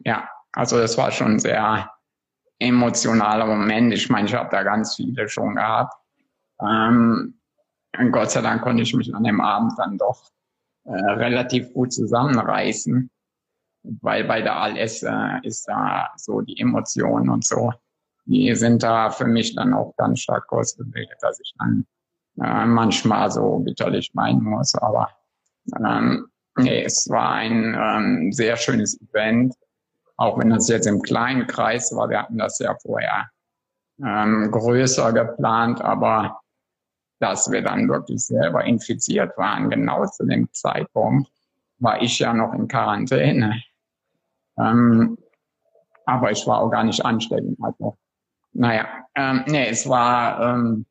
Ja, 0.05 0.29
also 0.53 0.77
das 0.77 0.97
war 0.97 1.11
schon 1.11 1.39
sehr 1.39 1.89
emotionaler 2.59 3.45
Moment. 3.45 3.93
Ich 3.93 4.09
meine, 4.09 4.27
ich 4.27 4.33
habe 4.33 4.49
da 4.51 4.63
ganz 4.63 4.95
viele 4.95 5.27
schon 5.27 5.55
gehabt. 5.55 5.93
Ähm, 6.61 7.39
Gott 8.11 8.31
sei 8.31 8.41
Dank 8.41 8.61
konnte 8.61 8.83
ich 8.83 8.93
mich 8.93 9.13
an 9.13 9.23
dem 9.23 9.41
Abend 9.41 9.73
dann 9.77 9.97
doch 9.97 10.29
äh, 10.85 10.91
relativ 10.91 11.73
gut 11.73 11.91
zusammenreißen 11.91 13.09
weil 13.83 14.23
bei 14.25 14.41
der 14.41 14.55
ALS 14.57 15.03
äh, 15.03 15.39
ist 15.43 15.67
da 15.67 16.11
so 16.17 16.41
die 16.41 16.59
Emotionen 16.59 17.29
und 17.29 17.45
so, 17.45 17.71
die 18.25 18.53
sind 18.55 18.83
da 18.83 19.09
für 19.09 19.25
mich 19.25 19.55
dann 19.55 19.73
auch 19.73 19.95
ganz 19.97 20.21
stark 20.21 20.51
ausgebildet, 20.51 21.17
dass 21.21 21.39
ich 21.39 21.53
dann 21.57 21.85
äh, 22.41 22.65
manchmal 22.65 23.31
so 23.31 23.59
bitterlich 23.59 24.13
meinen 24.13 24.43
muss. 24.43 24.75
Aber 24.75 25.09
ähm, 25.77 26.27
nee, 26.57 26.83
es 26.83 27.09
war 27.09 27.33
ein 27.33 27.75
ähm, 27.77 28.31
sehr 28.31 28.55
schönes 28.57 28.99
Event, 29.01 29.55
auch 30.21 30.37
wenn 30.37 30.51
das 30.51 30.67
jetzt 30.67 30.85
im 30.85 31.01
kleinen 31.01 31.47
Kreis 31.47 31.95
war. 31.95 32.09
Wir 32.09 32.19
hatten 32.19 32.37
das 32.37 32.59
ja 32.59 32.75
vorher 32.79 33.29
ähm, 33.99 34.51
größer 34.51 35.13
geplant, 35.13 35.81
aber 35.81 36.39
dass 37.19 37.51
wir 37.51 37.61
dann 37.61 37.89
wirklich 37.89 38.25
selber 38.25 38.63
infiziert 38.63 39.35
waren, 39.37 39.69
genau 39.69 40.05
zu 40.05 40.25
dem 40.25 40.47
Zeitpunkt, 40.53 41.31
war 41.79 42.01
ich 42.01 42.19
ja 42.19 42.33
noch 42.33 42.53
in 42.53 42.67
Quarantäne. 42.67 43.61
Ähm, 44.57 45.17
aber 46.05 46.31
ich 46.31 46.45
war 46.45 46.59
auch 46.59 46.69
gar 46.69 46.83
nicht 46.83 47.03
ansteckend. 47.03 47.57
Also, 47.61 47.97
naja, 48.53 48.87
ähm, 49.15 49.43
nee, 49.47 49.69
es 49.69 49.89
war 49.89 50.53
ähm, 50.53 50.85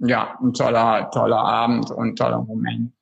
ja 0.00 0.36
ein 0.40 0.52
toller, 0.52 1.10
toller 1.10 1.38
Abend 1.44 1.90
und 1.90 2.16
toller 2.16 2.42
Moment. 2.42 2.92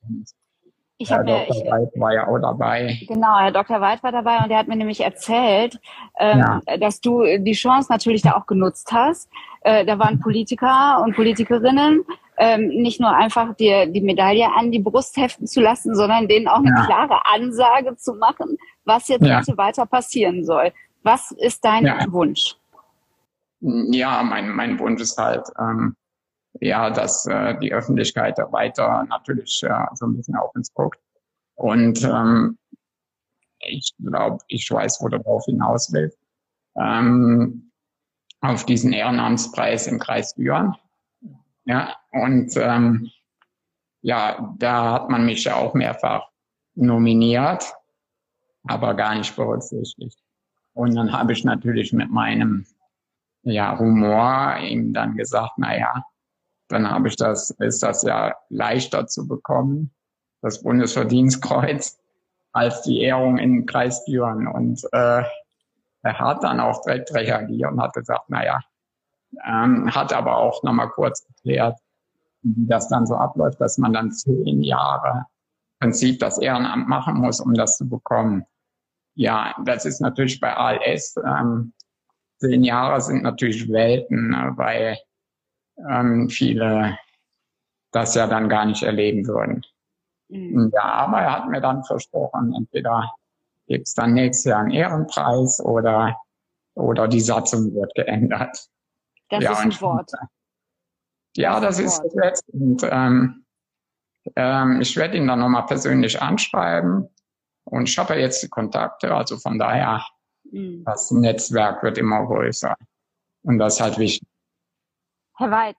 Ich 0.99 1.11
Herr 1.11 1.25
Dr. 1.25 1.57
Ich, 1.57 1.71
Weid 1.71 1.91
war 1.97 2.15
ja 2.15 2.29
auch 2.29 2.39
dabei. 2.39 2.99
Genau, 3.09 3.39
Herr 3.39 3.51
Dr. 3.51 3.81
Weid 3.81 4.03
war 4.05 4.13
dabei 4.13 4.39
und 4.39 4.49
der 4.49 4.59
hat 4.59 4.69
mir 4.69 4.77
nämlich 4.77 5.01
erzählt, 5.01 5.81
ähm, 6.19 6.61
ja. 6.67 6.77
dass 6.77 7.01
du 7.01 7.25
die 7.39 7.53
Chance 7.53 7.91
natürlich 7.91 8.23
da 8.23 8.37
auch 8.37 8.47
genutzt 8.47 8.93
hast. 8.93 9.29
Äh, 9.63 9.85
da 9.85 9.99
waren 9.99 10.21
Politiker 10.21 11.03
und 11.03 11.17
Politikerinnen, 11.17 12.05
ähm, 12.39 12.69
nicht 12.69 13.01
nur 13.01 13.15
einfach 13.15 13.55
dir 13.55 13.87
die 13.87 14.01
Medaille 14.01 14.47
an 14.55 14.71
die 14.71 14.79
Brust 14.79 15.17
heften 15.17 15.47
zu 15.47 15.61
lassen, 15.61 15.97
sondern 15.97 16.29
denen 16.29 16.47
auch 16.47 16.59
eine 16.59 16.71
ja. 16.71 16.85
klare 16.87 17.27
Ansage 17.27 17.97
zu 17.97 18.15
machen, 18.15 18.57
was 18.85 19.09
jetzt 19.09 19.25
ja. 19.25 19.41
bitte 19.41 19.57
weiter 19.57 19.87
passieren 19.87 20.45
soll. 20.45 20.73
Was 21.03 21.33
ist 21.33 21.65
dein. 21.65 21.85
Wunsch? 22.13 22.57
Ja, 23.61 24.23
mein, 24.23 24.51
mein 24.51 24.79
Wunsch 24.79 25.01
ist 25.01 25.19
halt, 25.19 25.47
ähm, 25.59 25.97
ja, 26.61 26.91
dass 26.91 27.27
äh, 27.27 27.59
die 27.59 27.73
Öffentlichkeit 27.73 28.39
da 28.39 28.51
weiter 28.53 29.05
natürlich 29.09 29.63
äh, 29.63 29.87
so 29.95 30.07
ein 30.07 30.17
bisschen 30.17 30.37
auf 30.37 30.55
uns 30.55 30.73
guckt. 30.73 30.99
Und 31.55 32.03
ähm, 32.05 32.59
ich 33.61 33.95
glaube, 33.99 34.39
ich 34.49 34.71
weiß, 34.71 35.01
wo 35.01 35.09
darauf 35.09 35.45
hinaus 35.45 35.93
willst. 35.93 36.19
Ähm, 36.77 37.71
auf 38.41 38.67
diesen 38.67 38.93
Ehrenamtspreis 38.93 39.87
im 39.87 39.99
Kreis 39.99 40.35
Düren. 40.35 40.75
Ja, 41.65 41.97
und 42.13 42.55
ähm, 42.57 43.11
ja, 44.03 44.55
da 44.59 44.93
hat 44.93 45.09
man 45.09 45.25
mich 45.25 45.45
ja 45.45 45.57
auch 45.57 45.73
mehrfach 45.75 46.29
nominiert 46.75 47.75
aber 48.65 48.95
gar 48.95 49.15
nicht 49.15 49.35
berücksichtigt. 49.37 50.19
Und 50.73 50.95
dann 50.95 51.13
habe 51.13 51.33
ich 51.33 51.45
natürlich 51.45 51.93
mit 51.93 52.11
meinem 52.11 52.67
ja, 53.43 53.79
Humor 53.79 54.57
ihm 54.61 54.93
dann 54.93 55.17
gesagt, 55.17 55.53
na 55.59 55.77
ja, 55.77 56.05
dann 56.75 56.91
habe 56.91 57.07
ich 57.07 57.15
das, 57.15 57.51
ist 57.51 57.85
das 57.85 58.03
ja 58.03 58.35
leichter 58.49 59.07
zu 59.07 59.29
bekommen, 59.29 59.95
das 60.43 60.61
Bundesverdienstkreuz, 60.61 62.01
als 62.53 62.83
die 62.83 63.01
Ehrung 63.01 63.39
in 63.39 63.65
Kreis 63.65 64.05
Düren. 64.05 64.49
Und 64.49 64.83
äh, 64.91 65.23
er 66.03 66.19
hat 66.19 66.43
dann 66.43 66.59
auch 66.59 66.83
direkt 66.83 67.15
reagiert 67.15 67.71
und 67.71 67.81
hat 67.81 67.95
gesagt, 67.95 68.25
na 68.27 68.45
ja, 68.45 68.61
ähm, 69.47 69.95
hat 69.95 70.13
aber 70.13 70.37
auch 70.37 70.65
nochmal 70.65 70.89
kurz 70.91 71.25
erklärt, 71.29 71.79
wie 72.43 72.67
das 72.67 72.89
dann 72.89 73.07
so 73.07 73.15
abläuft, 73.15 73.61
dass 73.61 73.79
man 73.79 73.93
dann 73.93 74.11
zehn 74.11 74.63
Jahre 74.63 75.27
im 75.81 75.91
Prinzip 75.91 76.19
das 76.19 76.39
Ehrenamt 76.39 76.89
machen 76.89 77.19
muss, 77.19 77.41
um 77.41 77.55
das 77.55 77.77
zu 77.77 77.89
bekommen. 77.89 78.45
Ja, 79.15 79.55
das 79.65 79.85
ist 79.85 80.01
natürlich 80.01 80.41
bei 80.41 80.57
ALS. 80.57 81.15
Ähm, 81.25 81.73
zehn 82.39 82.65
Jahre 82.65 83.01
sind 83.01 83.23
natürlich 83.23 83.71
Welten, 83.71 84.31
ne, 84.31 84.53
weil 84.57 84.99
ähm, 85.77 86.29
viele 86.29 86.99
das 87.95 88.15
ja 88.15 88.27
dann 88.27 88.49
gar 88.49 88.67
nicht 88.67 88.83
erleben 88.83 89.27
würden. 89.27 89.65
Mhm. 90.29 90.73
Ja, 90.75 90.83
aber 90.83 91.21
er 91.21 91.33
hat 91.33 91.49
mir 91.49 91.61
dann 91.61 91.85
versprochen, 91.85 92.53
entweder 92.57 93.13
gibt 93.67 93.87
es 93.87 93.95
dann 93.95 94.15
nächstes 94.15 94.45
Jahr 94.45 94.61
einen 94.61 94.73
Ehrenpreis 94.73 95.61
oder, 95.61 96.21
oder 96.75 97.09
die 97.09 97.21
Satzung 97.21 97.73
wird 97.75 97.95
geändert. 97.95 98.69
Das 99.29 99.45
ja, 99.45 99.53
ist 99.53 99.61
ein 99.61 99.81
Wort. 99.81 100.11
Ja, 101.37 101.61
das, 101.61 101.77
das 101.77 101.99
ist 102.01 102.17
jetzt. 102.23 102.49
Und, 102.53 102.83
ähm, 102.91 103.45
ähm, 104.37 104.81
ich 104.81 104.97
werde 104.97 105.17
ihn 105.17 105.27
dann 105.27 105.41
nochmal 105.41 105.67
persönlich 105.67 106.21
anschreiben. 106.21 107.09
Und 107.65 107.89
ich 107.89 107.97
habe 107.97 108.15
ja 108.15 108.21
jetzt 108.21 108.43
die 108.43 108.49
Kontakte, 108.49 109.15
also 109.15 109.39
von 109.39 109.59
daher, 109.59 110.05
mhm. 110.51 110.85
das 110.85 111.11
Netzwerk 111.11 111.83
wird 111.83 111.97
immer 111.99 112.27
größer. 112.27 112.77
Und 113.43 113.59
das 113.59 113.75
ist 113.75 113.81
halt 113.81 113.99
wichtig. 113.99 114.29
Herr 115.37 115.51
Weid, 115.51 115.77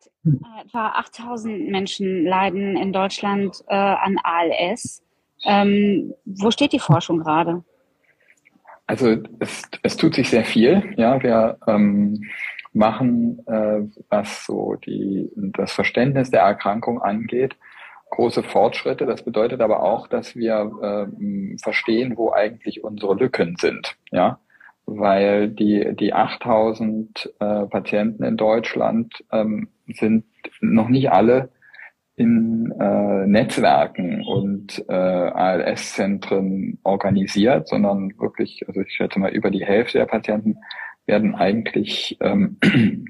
etwa 0.65 0.89
8000 0.89 1.69
Menschen 1.69 2.25
leiden 2.25 2.75
in 2.75 2.91
Deutschland 2.91 3.63
äh, 3.67 3.75
an 3.75 4.17
ALS. 4.23 5.01
Ähm, 5.45 6.13
wo 6.25 6.51
steht 6.51 6.73
die 6.73 6.79
Forschung 6.79 7.19
gerade? 7.19 7.63
Also 8.87 9.17
es, 9.39 9.63
es 9.81 9.97
tut 9.97 10.15
sich 10.15 10.29
sehr 10.29 10.43
viel. 10.43 10.93
Ja, 10.97 11.21
wir 11.23 11.57
ähm, 11.67 12.21
machen, 12.73 13.39
äh, 13.47 13.81
was 14.09 14.45
so 14.45 14.75
die, 14.75 15.31
das 15.35 15.71
Verständnis 15.71 16.29
der 16.31 16.41
Erkrankung 16.41 17.01
angeht, 17.01 17.55
große 18.11 18.43
Fortschritte. 18.43 19.05
Das 19.05 19.23
bedeutet 19.23 19.61
aber 19.61 19.81
auch, 19.81 20.07
dass 20.07 20.35
wir 20.35 20.71
äh, 20.81 21.57
verstehen, 21.61 22.17
wo 22.17 22.33
eigentlich 22.33 22.83
unsere 22.83 23.15
Lücken 23.15 23.55
sind. 23.57 23.95
Ja, 24.11 24.39
weil 24.85 25.49
die, 25.49 25.95
die 25.95 26.13
8000 26.13 27.33
äh, 27.39 27.65
Patienten 27.65 28.23
in 28.23 28.37
Deutschland 28.37 29.23
ähm, 29.31 29.69
sind 29.87 30.25
noch 30.61 30.89
nicht 30.89 31.11
alle 31.11 31.49
in 32.17 32.71
äh, 32.79 33.27
Netzwerken 33.27 34.23
und 34.23 34.85
äh, 34.87 34.93
ALS-Zentren 34.93 36.79
organisiert, 36.83 37.67
sondern 37.67 38.17
wirklich, 38.19 38.63
also 38.67 38.81
ich 38.81 38.93
schätze 38.93 39.19
mal, 39.19 39.31
über 39.31 39.51
die 39.51 39.65
Hälfte 39.65 39.97
der 39.97 40.05
Patienten 40.05 40.57
werden 41.05 41.35
eigentlich 41.35 42.17
ähm, 42.21 42.57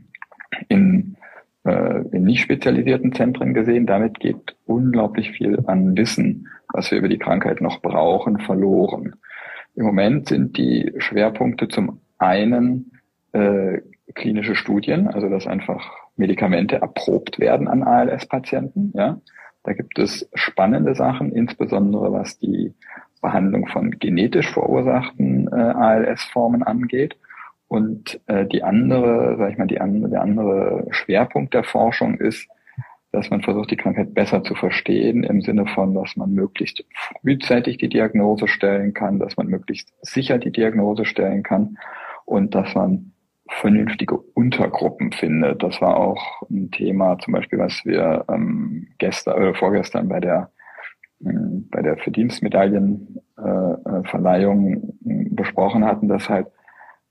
in, 0.70 1.18
äh, 1.66 2.02
in 2.12 2.24
nicht 2.24 2.42
spezialisierten 2.42 3.14
Zentren 3.14 3.54
gesehen. 3.54 3.86
Damit 3.86 4.20
geht 4.20 4.56
unglaublich 4.66 5.32
viel 5.32 5.64
an 5.68 5.96
Wissen, 5.96 6.48
was 6.74 6.90
wir 6.90 6.98
über 6.98 7.10
die 7.10 7.20
Krankheit 7.20 7.62
noch 7.62 7.82
brauchen, 7.82 8.40
verloren. 8.40 9.16
Im 9.76 9.86
Moment 9.86 10.28
sind 10.30 10.58
die 10.58 10.94
Schwerpunkte 10.98 11.68
zum 11.68 12.00
einen 12.18 12.92
äh, 13.34 13.82
klinische 14.14 14.56
Studien, 14.56 15.08
also 15.08 15.30
dass 15.30 15.48
einfach 15.48 15.92
Medikamente 16.16 16.78
erprobt 16.78 17.40
werden 17.40 17.68
an 17.68 17.84
ALS-Patienten. 17.84 18.94
Ja, 18.96 19.20
da 19.64 19.74
gibt 19.74 20.00
es 20.00 20.30
spannende 20.34 20.96
Sachen, 20.96 21.32
insbesondere 21.34 22.12
was 22.14 22.40
die 22.40 22.74
Behandlung 23.22 23.68
von 23.68 23.92
genetisch 23.92 24.52
verursachten 24.52 25.48
äh, 25.52 25.56
ALS-Formen 25.56 26.64
angeht. 26.64 27.18
Und 27.68 28.22
äh, 28.28 28.46
die 28.46 28.64
andere, 28.64 29.36
sag 29.38 29.52
ich 29.52 29.58
mal, 29.58 29.68
die 29.68 29.82
andere, 29.82 30.10
der 30.10 30.22
andere 30.22 30.88
Schwerpunkt 30.92 31.54
der 31.54 31.64
Forschung 31.64 32.16
ist, 32.20 32.48
dass 33.16 33.30
man 33.30 33.42
versucht, 33.42 33.72
die 33.72 33.78
Krankheit 33.78 34.14
besser 34.14 34.44
zu 34.44 34.56
verstehen, 34.56 35.24
im 35.24 35.40
Sinne 35.42 35.66
von, 35.68 35.96
dass 35.96 36.18
man 36.18 36.32
möglichst 36.32 36.84
frühzeitig 37.22 37.78
die 37.78 37.88
Diagnose 37.88 38.46
stellen 38.48 38.94
kann, 38.94 39.20
dass 39.20 39.38
man 39.38 39.48
möglichst 39.48 39.94
sicher 40.02 40.38
die 40.38 40.52
Diagnose 40.52 41.06
stellen 41.06 41.42
kann 41.42 41.78
und 42.26 42.54
dass 42.54 42.76
man 42.76 43.14
vernünftige 43.48 44.18
Untergruppen 44.18 45.14
findet. 45.14 45.64
Das 45.64 45.80
war 45.80 45.96
auch 45.98 46.42
ein 46.50 46.72
Thema, 46.72 47.18
zum 47.20 47.32
Beispiel, 47.34 47.60
was 47.60 47.86
wir 47.86 48.26
ähm, 48.28 48.88
gestern 48.98 49.38
oder 49.38 49.56
vorgestern 49.56 50.10
bei 50.10 50.20
der 50.20 50.52
äh, 51.24 51.30
bei 51.72 51.82
der 51.82 51.96
Verdienstmedaillenverleihung 51.98 54.74
äh, 54.74 54.80
äh, 55.10 55.30
besprochen 55.30 55.86
hatten, 55.86 56.10
dass 56.10 56.30
halt 56.30 56.48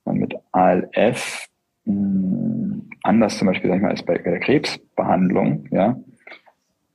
man 0.05 0.17
mit 0.17 0.35
ALS 0.53 1.49
anders 1.87 3.39
zum 3.39 3.49
Beispiel 3.49 3.69
sag 3.69 3.77
ich 3.77 3.83
mal, 3.83 3.91
als 3.91 4.05
bei 4.05 4.19
der 4.19 4.41
Krebsbehandlung, 4.41 5.69
ja, 5.71 5.97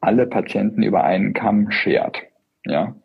alle 0.01 0.27
Patienten 0.27 0.83
über 0.83 1.03
einen 1.03 1.33
Kamm 1.33 1.71
schert, 1.71 2.21
ja, 2.65 2.95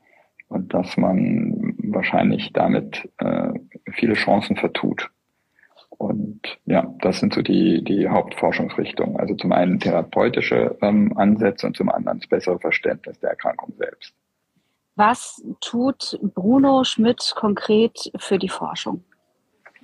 und 0.48 0.72
dass 0.72 0.96
man 0.96 1.74
wahrscheinlich 1.78 2.52
damit 2.52 3.08
äh, 3.18 3.52
viele 3.92 4.14
Chancen 4.14 4.56
vertut. 4.56 5.10
Und 5.90 6.58
ja, 6.66 6.92
das 7.00 7.20
sind 7.20 7.34
so 7.34 7.42
die, 7.42 7.82
die 7.84 8.08
Hauptforschungsrichtungen. 8.08 9.16
Also 9.16 9.34
zum 9.34 9.52
einen 9.52 9.78
therapeutische 9.78 10.76
ähm, 10.82 11.16
Ansätze 11.16 11.66
und 11.66 11.76
zum 11.76 11.88
anderen 11.88 12.18
das 12.18 12.28
bessere 12.28 12.58
Verständnis 12.58 13.18
der 13.20 13.30
Erkrankung 13.30 13.72
selbst. 13.78 14.12
Was 14.96 15.42
tut 15.60 16.18
Bruno 16.34 16.84
Schmidt 16.84 17.32
konkret 17.36 18.12
für 18.16 18.38
die 18.38 18.48
Forschung? 18.48 19.04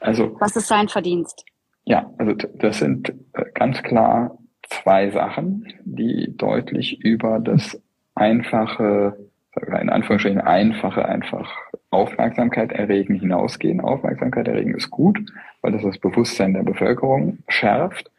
Also, 0.00 0.36
was 0.40 0.56
ist 0.56 0.68
sein 0.68 0.88
Verdienst? 0.88 1.44
Ja, 1.90 2.08
also 2.18 2.34
das 2.34 2.78
sind 2.78 3.12
äh, 3.32 3.46
ganz 3.52 3.82
klar 3.82 4.38
zwei 4.62 5.10
Sachen, 5.10 5.66
die 5.84 6.32
deutlich 6.36 7.00
über 7.04 7.40
das 7.40 7.82
einfache, 8.14 9.16
in 9.56 9.90
Anführungsstrichen 9.90 10.40
einfache, 10.40 11.04
einfach 11.04 11.52
Aufmerksamkeit 11.90 12.70
erregen 12.70 13.16
hinausgehen. 13.16 13.80
Aufmerksamkeit 13.80 14.46
erregen 14.46 14.76
ist 14.76 14.90
gut, 14.90 15.18
weil 15.62 15.72
das 15.72 15.82
das 15.82 15.98
Bewusstsein 15.98 16.54
der 16.54 16.62
Bevölkerung 16.62 17.38
schärft. 17.48 18.12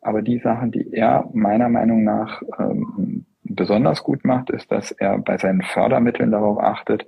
Aber 0.00 0.22
die 0.22 0.38
Sachen, 0.38 0.70
die 0.70 0.90
er 0.90 1.28
meiner 1.34 1.68
Meinung 1.68 2.04
nach 2.04 2.40
ähm, 2.58 3.26
besonders 3.42 4.02
gut 4.02 4.24
macht, 4.24 4.48
ist, 4.48 4.72
dass 4.72 4.92
er 4.92 5.18
bei 5.18 5.36
seinen 5.36 5.60
Fördermitteln 5.60 6.30
darauf 6.30 6.58
achtet, 6.58 7.06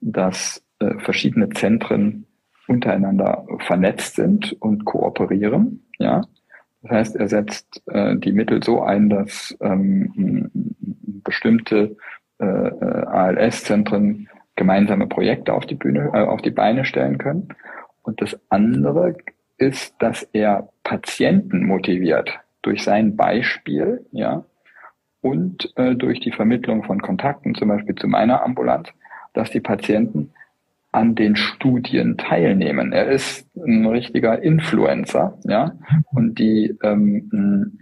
dass 0.00 0.64
äh, 0.78 0.94
verschiedene 1.00 1.50
Zentren 1.50 2.24
untereinander 2.70 3.44
vernetzt 3.66 4.14
sind 4.14 4.56
und 4.60 4.84
kooperieren. 4.84 5.82
Ja, 5.98 6.22
das 6.82 6.90
heißt, 6.92 7.16
er 7.16 7.28
setzt 7.28 7.82
äh, 7.88 8.16
die 8.16 8.32
Mittel 8.32 8.62
so 8.62 8.82
ein, 8.82 9.10
dass 9.10 9.56
ähm, 9.60 10.48
bestimmte 11.24 11.96
äh, 12.38 12.44
ALS-Zentren 12.44 14.28
gemeinsame 14.54 15.08
Projekte 15.08 15.52
auf 15.52 15.66
die 15.66 15.74
Bühne, 15.74 16.10
äh, 16.14 16.20
auf 16.20 16.42
die 16.42 16.52
Beine 16.52 16.84
stellen 16.84 17.18
können. 17.18 17.48
Und 18.02 18.22
das 18.22 18.38
andere 18.48 19.16
ist, 19.58 19.94
dass 19.98 20.22
er 20.32 20.68
Patienten 20.84 21.66
motiviert 21.66 22.38
durch 22.62 22.84
sein 22.84 23.16
Beispiel, 23.16 24.06
ja, 24.12 24.44
und 25.22 25.72
äh, 25.76 25.96
durch 25.96 26.20
die 26.20 26.32
Vermittlung 26.32 26.84
von 26.84 27.02
Kontakten, 27.02 27.54
zum 27.54 27.68
Beispiel 27.68 27.96
zu 27.96 28.06
meiner 28.06 28.42
Ambulanz, 28.42 28.88
dass 29.34 29.50
die 29.50 29.60
Patienten 29.60 30.32
an 30.92 31.14
den 31.14 31.36
Studien 31.36 32.16
teilnehmen. 32.16 32.92
Er 32.92 33.06
ist 33.08 33.48
ein 33.56 33.86
richtiger 33.86 34.42
Influencer, 34.42 35.38
ja. 35.44 35.72
Und 36.12 36.38
die 36.38 36.76
ähm, 36.82 37.78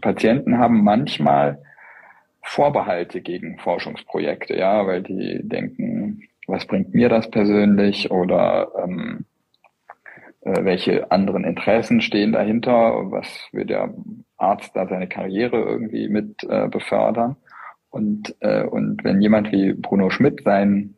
Patienten 0.00 0.58
haben 0.58 0.82
manchmal 0.82 1.62
Vorbehalte 2.42 3.20
gegen 3.20 3.58
Forschungsprojekte, 3.58 4.56
ja, 4.56 4.84
weil 4.86 5.02
die 5.02 5.40
denken, 5.44 6.22
was 6.48 6.66
bringt 6.66 6.92
mir 6.92 7.08
das 7.08 7.30
persönlich 7.30 8.10
oder 8.10 8.72
ähm, 8.82 9.24
äh, 10.40 10.64
welche 10.64 11.10
anderen 11.12 11.44
Interessen 11.44 12.00
stehen 12.00 12.32
dahinter, 12.32 13.10
was 13.12 13.48
will 13.52 13.64
der 13.64 13.94
Arzt 14.36 14.74
da 14.74 14.88
seine 14.88 15.06
Karriere 15.06 15.58
irgendwie 15.58 16.08
mit 16.08 16.42
äh, 16.48 16.68
befördern. 16.68 17.36
Und, 17.90 18.34
äh, 18.40 18.64
und 18.64 19.04
wenn 19.04 19.20
jemand 19.20 19.52
wie 19.52 19.74
Bruno 19.74 20.10
Schmidt 20.10 20.42
sein 20.42 20.96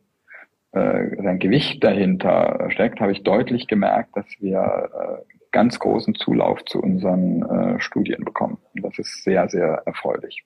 äh, 0.75 1.21
sein 1.23 1.39
Gewicht 1.39 1.83
dahinter 1.83 2.67
steckt, 2.69 2.99
habe 2.99 3.11
ich 3.11 3.23
deutlich 3.23 3.67
gemerkt, 3.67 4.15
dass 4.15 4.25
wir 4.39 4.89
äh, 4.93 5.35
ganz 5.51 5.79
großen 5.79 6.15
Zulauf 6.15 6.63
zu 6.65 6.81
unseren 6.81 7.43
äh, 7.43 7.79
Studien 7.79 8.25
bekommen. 8.25 8.57
Das 8.73 8.99
ist 8.99 9.23
sehr, 9.23 9.47
sehr 9.47 9.81
erfreulich. 9.85 10.43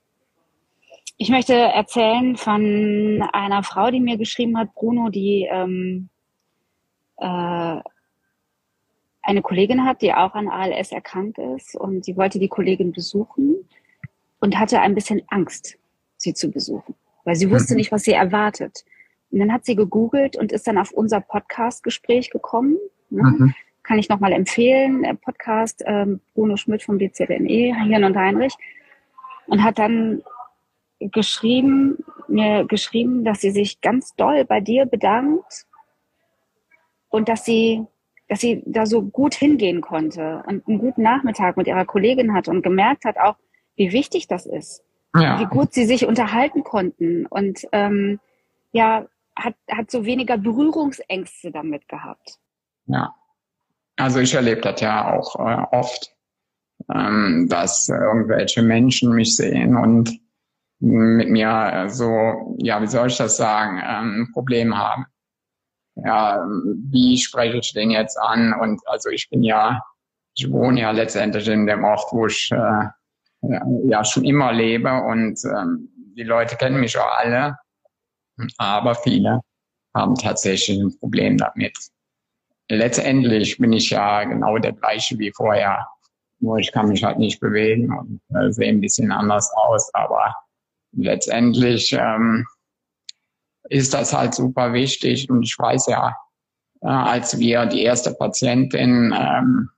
Ich 1.17 1.29
möchte 1.29 1.53
erzählen 1.53 2.37
von 2.37 3.27
einer 3.33 3.63
Frau, 3.63 3.89
die 3.89 3.99
mir 3.99 4.17
geschrieben 4.17 4.57
hat, 4.57 4.73
Bruno, 4.75 5.09
die 5.09 5.49
ähm, 5.51 6.09
äh, 7.17 7.81
eine 9.21 9.41
Kollegin 9.41 9.83
hat, 9.83 10.01
die 10.01 10.13
auch 10.13 10.35
an 10.35 10.47
ALS 10.47 10.91
erkrankt 10.91 11.39
ist 11.39 11.75
und 11.75 12.05
sie 12.05 12.15
wollte 12.15 12.39
die 12.39 12.47
Kollegin 12.47 12.91
besuchen 12.91 13.67
und 14.39 14.59
hatte 14.59 14.79
ein 14.79 14.95
bisschen 14.95 15.23
Angst, 15.27 15.77
sie 16.17 16.33
zu 16.33 16.51
besuchen, 16.51 16.95
weil 17.25 17.35
sie 17.35 17.49
wusste 17.49 17.75
nicht, 17.75 17.91
was 17.91 18.03
sie 18.03 18.13
erwartet. 18.13 18.85
Und 19.31 19.39
dann 19.39 19.53
hat 19.53 19.65
sie 19.65 19.75
gegoogelt 19.75 20.37
und 20.37 20.51
ist 20.51 20.67
dann 20.67 20.77
auf 20.77 20.91
unser 20.91 21.21
Podcast-Gespräch 21.21 22.29
gekommen. 22.31 22.77
Ne? 23.09 23.23
Mhm. 23.23 23.53
Kann 23.83 23.99
ich 23.99 24.09
nochmal 24.09 24.33
empfehlen, 24.33 25.03
der 25.03 25.13
Podcast 25.13 25.83
ähm, 25.85 26.19
Bruno 26.33 26.57
Schmidt 26.57 26.83
vom 26.83 26.99
DZNE, 26.99 27.75
Hirn 27.85 28.03
und 28.03 28.17
Heinrich. 28.17 28.53
Und 29.47 29.63
hat 29.63 29.79
dann 29.79 30.21
geschrieben, 30.99 31.97
mir 32.27 32.65
geschrieben, 32.65 33.23
dass 33.23 33.41
sie 33.41 33.51
sich 33.51 33.81
ganz 33.81 34.15
doll 34.15 34.45
bei 34.45 34.59
dir 34.59 34.85
bedankt 34.85 35.65
und 37.09 37.29
dass 37.29 37.45
sie, 37.45 37.85
dass 38.27 38.41
sie 38.41 38.61
da 38.65 38.85
so 38.85 39.01
gut 39.01 39.33
hingehen 39.33 39.81
konnte 39.81 40.43
und 40.47 40.67
einen 40.67 40.79
guten 40.79 41.01
Nachmittag 41.01 41.57
mit 41.57 41.67
ihrer 41.67 41.85
Kollegin 41.85 42.33
hat 42.33 42.47
und 42.47 42.61
gemerkt 42.61 43.05
hat 43.05 43.17
auch, 43.17 43.37
wie 43.75 43.91
wichtig 43.91 44.27
das 44.27 44.45
ist, 44.45 44.83
ja. 45.15 45.39
wie 45.39 45.45
gut 45.45 45.73
sie 45.73 45.85
sich 45.85 46.05
unterhalten 46.05 46.63
konnten 46.63 47.25
und 47.25 47.65
ähm, 47.71 48.19
ja, 48.71 49.07
hat, 49.43 49.55
hat 49.69 49.91
so 49.91 50.05
weniger 50.05 50.37
Berührungsängste 50.37 51.51
damit 51.51 51.87
gehabt. 51.87 52.39
Ja, 52.85 53.15
also 53.97 54.19
ich 54.19 54.33
erlebe 54.33 54.61
das 54.61 54.81
ja 54.81 55.13
auch 55.13 55.35
äh, 55.35 55.75
oft, 55.75 56.15
ähm, 56.93 57.47
dass 57.49 57.89
irgendwelche 57.89 58.61
Menschen 58.61 59.13
mich 59.13 59.35
sehen 59.35 59.75
und 59.75 60.19
mit 60.79 61.29
mir 61.29 61.87
so, 61.89 62.55
ja, 62.59 62.81
wie 62.81 62.87
soll 62.87 63.07
ich 63.07 63.17
das 63.17 63.37
sagen, 63.37 63.81
ähm, 63.83 64.21
ein 64.21 64.31
Problem 64.31 64.77
haben. 64.77 65.05
Ja, 65.95 66.45
wie 66.89 67.17
spreche 67.17 67.57
ich 67.57 67.73
den 67.73 67.91
jetzt 67.91 68.17
an? 68.17 68.53
Und 68.53 68.81
also 68.87 69.09
ich 69.09 69.29
bin 69.29 69.43
ja, 69.43 69.81
ich 70.35 70.49
wohne 70.49 70.79
ja 70.79 70.91
letztendlich 70.91 71.47
in 71.49 71.67
dem 71.67 71.83
Ort, 71.83 72.05
wo 72.11 72.27
ich 72.27 72.49
äh, 72.51 72.87
ja 73.89 74.05
schon 74.05 74.23
immer 74.23 74.53
lebe 74.53 74.93
und 75.03 75.39
ähm, 75.43 75.89
die 76.15 76.23
Leute 76.23 76.55
kennen 76.55 76.79
mich 76.79 76.97
auch 76.97 77.17
alle, 77.17 77.57
aber 78.57 78.95
viele 78.95 79.41
haben 79.95 80.15
tatsächlich 80.15 80.79
ein 80.79 80.97
Problem 80.99 81.37
damit. 81.37 81.77
Letztendlich 82.69 83.57
bin 83.57 83.73
ich 83.73 83.89
ja 83.89 84.23
genau 84.23 84.57
der 84.57 84.73
gleiche 84.73 85.17
wie 85.17 85.31
vorher, 85.35 85.87
nur 86.39 86.57
ich 86.57 86.71
kann 86.71 86.89
mich 86.89 87.03
halt 87.03 87.17
nicht 87.17 87.39
bewegen 87.39 87.91
und 87.97 88.21
äh, 88.35 88.51
sehe 88.51 88.69
ein 88.69 88.81
bisschen 88.81 89.11
anders 89.11 89.51
aus, 89.55 89.93
aber 89.93 90.35
letztendlich 90.91 91.93
ähm, 91.93 92.45
ist 93.63 93.93
das 93.93 94.13
halt 94.13 94.35
super 94.35 94.73
wichtig 94.73 95.29
und 95.29 95.43
ich 95.43 95.57
weiß 95.57 95.87
ja, 95.87 96.15
äh, 96.81 96.87
als 96.87 97.37
wir 97.39 97.65
die 97.65 97.83
erste 97.83 98.13
Patientin 98.13 99.13
ähm, 99.17 99.69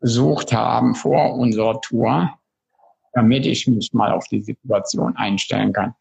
besucht 0.00 0.52
haben 0.52 0.94
vor 0.94 1.34
unserer 1.34 1.80
Tour, 1.80 2.38
damit 3.12 3.46
ich 3.46 3.66
mich 3.66 3.92
mal 3.92 4.12
auf 4.12 4.26
die 4.28 4.42
Situation 4.42 5.16
einstellen 5.16 5.72
kann. 5.72 5.94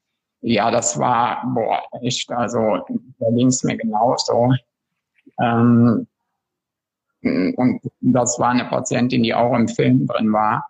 Ja, 0.47 0.69
das 0.69 0.99
war, 0.99 1.41
boah, 1.55 1.81
echt, 2.01 2.31
also 2.31 2.85
da 3.19 3.31
ging 3.31 3.47
es 3.47 3.63
mir 3.63 3.77
genauso. 3.77 4.53
Ähm, 5.39 6.07
und 7.23 7.81
das 8.01 8.37
war 8.37 8.49
eine 8.49 8.65
Patientin, 8.65 9.23
die 9.23 9.33
auch 9.33 9.55
im 9.55 9.67
Film 9.67 10.05
drin 10.05 10.31
war, 10.31 10.69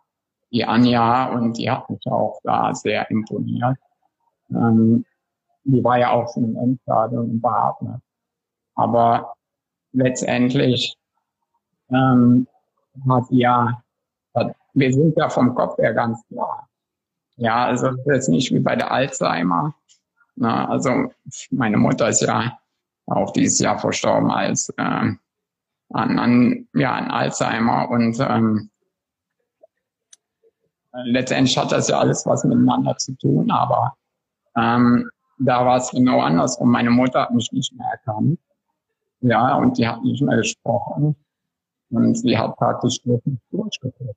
die 0.52 0.64
Anja, 0.64 1.26
und 1.26 1.58
die 1.58 1.70
hat 1.70 1.90
mich 1.90 2.06
auch 2.06 2.40
da 2.44 2.74
sehr 2.74 3.10
imponiert. 3.12 3.78
Ähm, 4.50 5.04
die 5.66 5.84
war 5.84 6.00
ja 6.00 6.12
auch 6.12 6.34
schon 6.34 6.46
im 6.46 6.56
Endstadium 6.56 7.42
beatmet. 7.42 8.02
Aber 8.76 9.34
letztendlich 9.92 10.98
ähm, 11.90 12.48
hat 13.10 13.28
sie 13.28 13.40
ja 13.40 13.84
wir 14.76 14.94
sind 14.94 15.18
ja 15.18 15.30
vom 15.30 15.56
Kopf 15.56 15.78
her 15.78 15.94
ganz 15.94 16.22
klar. 16.28 16.65
Ja, 17.38 17.66
also 17.66 17.90
ist 18.06 18.30
nicht 18.30 18.54
wie 18.54 18.60
bei 18.60 18.76
der 18.76 18.92
Alzheimer. 18.92 19.76
Na, 20.36 20.70
also 20.70 21.12
meine 21.52 21.78
Mutter 21.78 22.10
ist 22.10 22.22
ja 22.22 22.58
auch 23.08 23.32
dieses 23.32 23.60
Jahr 23.60 23.78
verstorben 23.78 24.32
als 24.32 24.70
äh, 24.78 24.82
an, 24.82 25.20
an, 26.20 26.68
ja, 26.74 26.94
an 26.94 27.12
Alzheimer 27.12 27.90
und 27.90 28.20
ähm, 28.20 28.70
letztendlich 31.04 31.58
hat 31.58 31.72
das 31.72 31.88
ja 31.88 32.00
alles 32.00 32.26
was 32.26 32.44
miteinander 32.44 32.98
zu 32.98 33.14
tun, 33.18 33.52
aber 33.52 33.96
ähm, 34.56 35.10
da 35.38 35.66
war 35.66 35.78
es 35.78 35.92
genau 35.92 36.22
andersrum. 36.22 36.70
Meine 36.70 36.90
Mutter 36.90 37.22
hat 37.24 37.34
mich 37.34 37.52
nicht 37.52 37.74
mehr 37.74 37.88
erkannt. 37.88 38.40
Ja, 39.22 39.56
und 39.56 39.78
die 39.78 39.88
hat 39.88 40.02
nicht 40.04 40.22
mehr 40.22 40.38
gesprochen. 40.38 41.16
Und 41.90 42.16
sie 42.16 42.38
hat 42.38 42.56
praktisch 42.58 43.00
durchgeführt. 43.02 44.16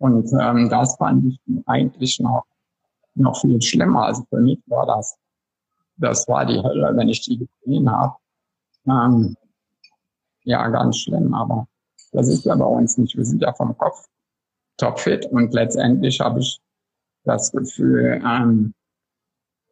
Und 0.00 0.32
ähm, 0.40 0.70
das 0.70 0.96
fand 0.96 1.26
ich 1.26 1.38
eigentlich 1.66 2.18
noch, 2.20 2.44
noch 3.14 3.38
viel 3.38 3.60
schlimmer. 3.60 4.06
Also 4.06 4.24
für 4.30 4.40
mich 4.40 4.58
war 4.66 4.86
das, 4.86 5.16
das 5.96 6.26
war 6.26 6.46
die 6.46 6.60
Hölle, 6.62 6.96
wenn 6.96 7.08
ich 7.08 7.20
die 7.20 7.38
gesehen 7.38 7.90
habe. 7.90 8.16
Ähm, 8.86 9.36
ja, 10.44 10.66
ganz 10.68 10.98
schlimm, 10.98 11.34
aber 11.34 11.66
das 12.12 12.28
ist 12.28 12.46
ja 12.46 12.54
bei 12.54 12.64
uns 12.64 12.96
nicht. 12.96 13.14
Wir 13.14 13.26
sind 13.26 13.42
ja 13.42 13.52
vom 13.52 13.76
Kopf 13.76 14.06
topfit 14.78 15.26
und 15.26 15.52
letztendlich 15.52 16.18
habe 16.18 16.40
ich 16.40 16.58
das 17.24 17.52
Gefühl, 17.52 18.22
ähm, 18.24 18.72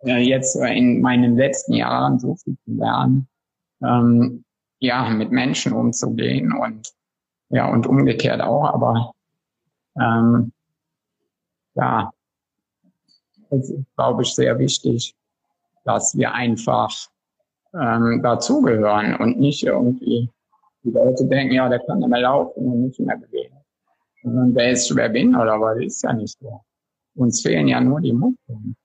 ja, 0.03 0.19
jetzt 0.19 0.57
in 0.57 1.01
meinen 1.01 1.37
letzten 1.37 1.73
Jahren 1.73 2.19
so 2.19 2.37
viel 2.37 2.57
zu 2.67 2.73
lernen, 2.73 3.27
ähm, 3.83 4.45
ja, 4.79 5.09
mit 5.09 5.33
Menschen 5.33 5.73
umzugehen 5.73 6.53
und 6.53 6.93
ja, 7.49 7.67
und 7.73 7.87
umgekehrt 7.87 8.43
auch, 8.43 8.65
aber 8.65 9.15
ähm, 10.01 10.53
ja, 11.75 12.13
es 13.51 13.71
ist, 13.71 13.85
glaube 13.97 14.23
ich, 14.23 14.35
sehr 14.35 14.59
wichtig, 14.59 15.15
dass 15.85 16.17
wir 16.17 16.33
einfach 16.33 16.91
ähm, 17.75 18.21
dazugehören 18.23 19.17
und 19.17 19.39
nicht 19.39 19.63
irgendwie 19.65 20.29
die 20.83 20.91
Leute 20.91 21.25
denken, 21.27 21.55
ja, 21.55 21.69
der 21.69 21.81
kann 21.81 21.99
nicht 21.99 22.09
mehr 22.09 22.21
laufen 22.21 22.65
und 22.65 22.83
nicht 22.87 23.01
mehr 23.01 23.17
bewegen. 23.17 23.57
Und 24.23 24.55
der 24.55 24.73
ist 24.73 24.89
schwer 24.89 25.09
bin 25.09 25.35
oder 25.35 25.61
was, 25.61 25.79
ist 25.79 26.03
ja 26.03 26.13
nicht 26.13 26.39
so. 26.39 26.61
Uns 27.15 27.43
fehlen 27.43 27.69
ja 27.69 27.81
nur 27.81 28.01
die 28.01 28.13
Muskeln. 28.13 28.77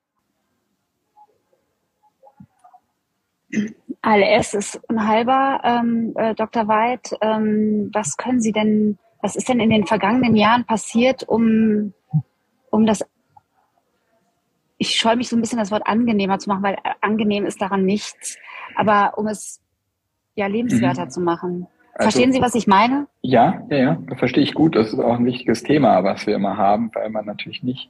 ALS 4.01 4.53
ist 4.53 4.81
unheilbar, 4.89 5.61
ähm, 5.63 6.13
äh, 6.15 6.33
Dr. 6.35 6.67
Weid. 6.67 7.15
Ähm, 7.21 7.89
was 7.93 8.17
können 8.17 8.41
Sie 8.41 8.51
denn 8.51 8.97
was 9.23 9.37
ist 9.37 9.47
denn 9.47 9.61
in 9.61 9.69
den 9.69 9.87
vergangenen 9.87 10.35
Jahren 10.35 10.65
passiert, 10.65 11.23
um, 11.23 11.93
um 12.69 12.85
das, 12.85 13.05
ich 14.77 14.97
scheue 14.97 15.15
mich 15.15 15.29
so 15.29 15.37
ein 15.37 15.41
bisschen 15.41 15.59
das 15.59 15.71
Wort 15.71 15.87
angenehmer 15.87 16.39
zu 16.39 16.49
machen, 16.49 16.61
weil 16.61 16.77
angenehm 16.99 17.45
ist 17.45 17.61
daran 17.61 17.85
nichts, 17.85 18.37
aber 18.75 19.17
um 19.17 19.27
es 19.27 19.61
ja 20.35 20.47
lebenswerter 20.47 21.05
mhm. 21.05 21.09
zu 21.09 21.21
machen. 21.21 21.67
Also, 21.93 22.09
Verstehen 22.09 22.33
Sie, 22.33 22.41
was 22.41 22.53
ich 22.53 22.67
meine? 22.67 23.07
Ja, 23.21 23.63
ja, 23.69 23.77
ja, 23.77 23.97
verstehe 24.17 24.43
ich 24.43 24.53
gut. 24.53 24.75
Das 24.75 24.91
ist 24.91 24.99
auch 24.99 25.13
ein 25.13 25.25
wichtiges 25.25 25.63
Thema, 25.63 26.03
was 26.03 26.27
wir 26.27 26.35
immer 26.35 26.57
haben, 26.57 26.91
weil 26.93 27.09
man 27.09 27.25
natürlich 27.25 27.63
nicht 27.63 27.89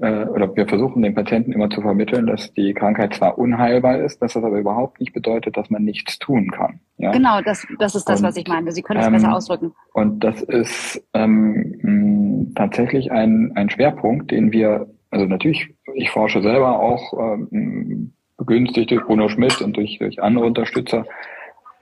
äh, 0.00 0.24
oder 0.24 0.54
wir 0.56 0.66
versuchen 0.66 1.02
den 1.02 1.14
Patienten 1.14 1.52
immer 1.52 1.68
zu 1.68 1.80
vermitteln, 1.82 2.26
dass 2.26 2.52
die 2.54 2.72
Krankheit 2.72 3.14
zwar 3.14 3.38
unheilbar 3.38 3.98
ist, 3.98 4.22
dass 4.22 4.32
das 4.32 4.44
aber 4.44 4.58
überhaupt 4.58 5.00
nicht 5.00 5.12
bedeutet, 5.12 5.56
dass 5.56 5.68
man 5.70 5.84
nichts 5.84 6.18
tun 6.18 6.50
kann. 6.50 6.80
Ja? 6.96 7.12
Genau, 7.12 7.40
das, 7.42 7.66
das 7.78 7.94
ist 7.94 8.08
das, 8.08 8.20
und, 8.20 8.26
was 8.26 8.36
ich 8.36 8.46
meine. 8.46 8.72
Sie 8.72 8.82
können 8.82 9.00
es 9.00 9.06
ähm, 9.06 9.12
besser 9.12 9.34
ausdrücken. 9.34 9.72
Und 9.92 10.24
das 10.24 10.42
ist 10.42 11.02
ähm, 11.12 12.52
tatsächlich 12.54 13.12
ein, 13.12 13.52
ein 13.56 13.68
Schwerpunkt, 13.68 14.30
den 14.30 14.52
wir, 14.52 14.88
also 15.10 15.26
natürlich, 15.26 15.74
ich 15.94 16.10
forsche 16.10 16.40
selber 16.40 16.80
auch 16.80 17.38
ähm, 17.52 18.12
begünstigt 18.38 18.90
durch 18.90 19.02
Bruno 19.02 19.28
Schmidt 19.28 19.60
und 19.60 19.76
durch, 19.76 19.98
durch 19.98 20.22
andere 20.22 20.46
Unterstützer, 20.46 21.04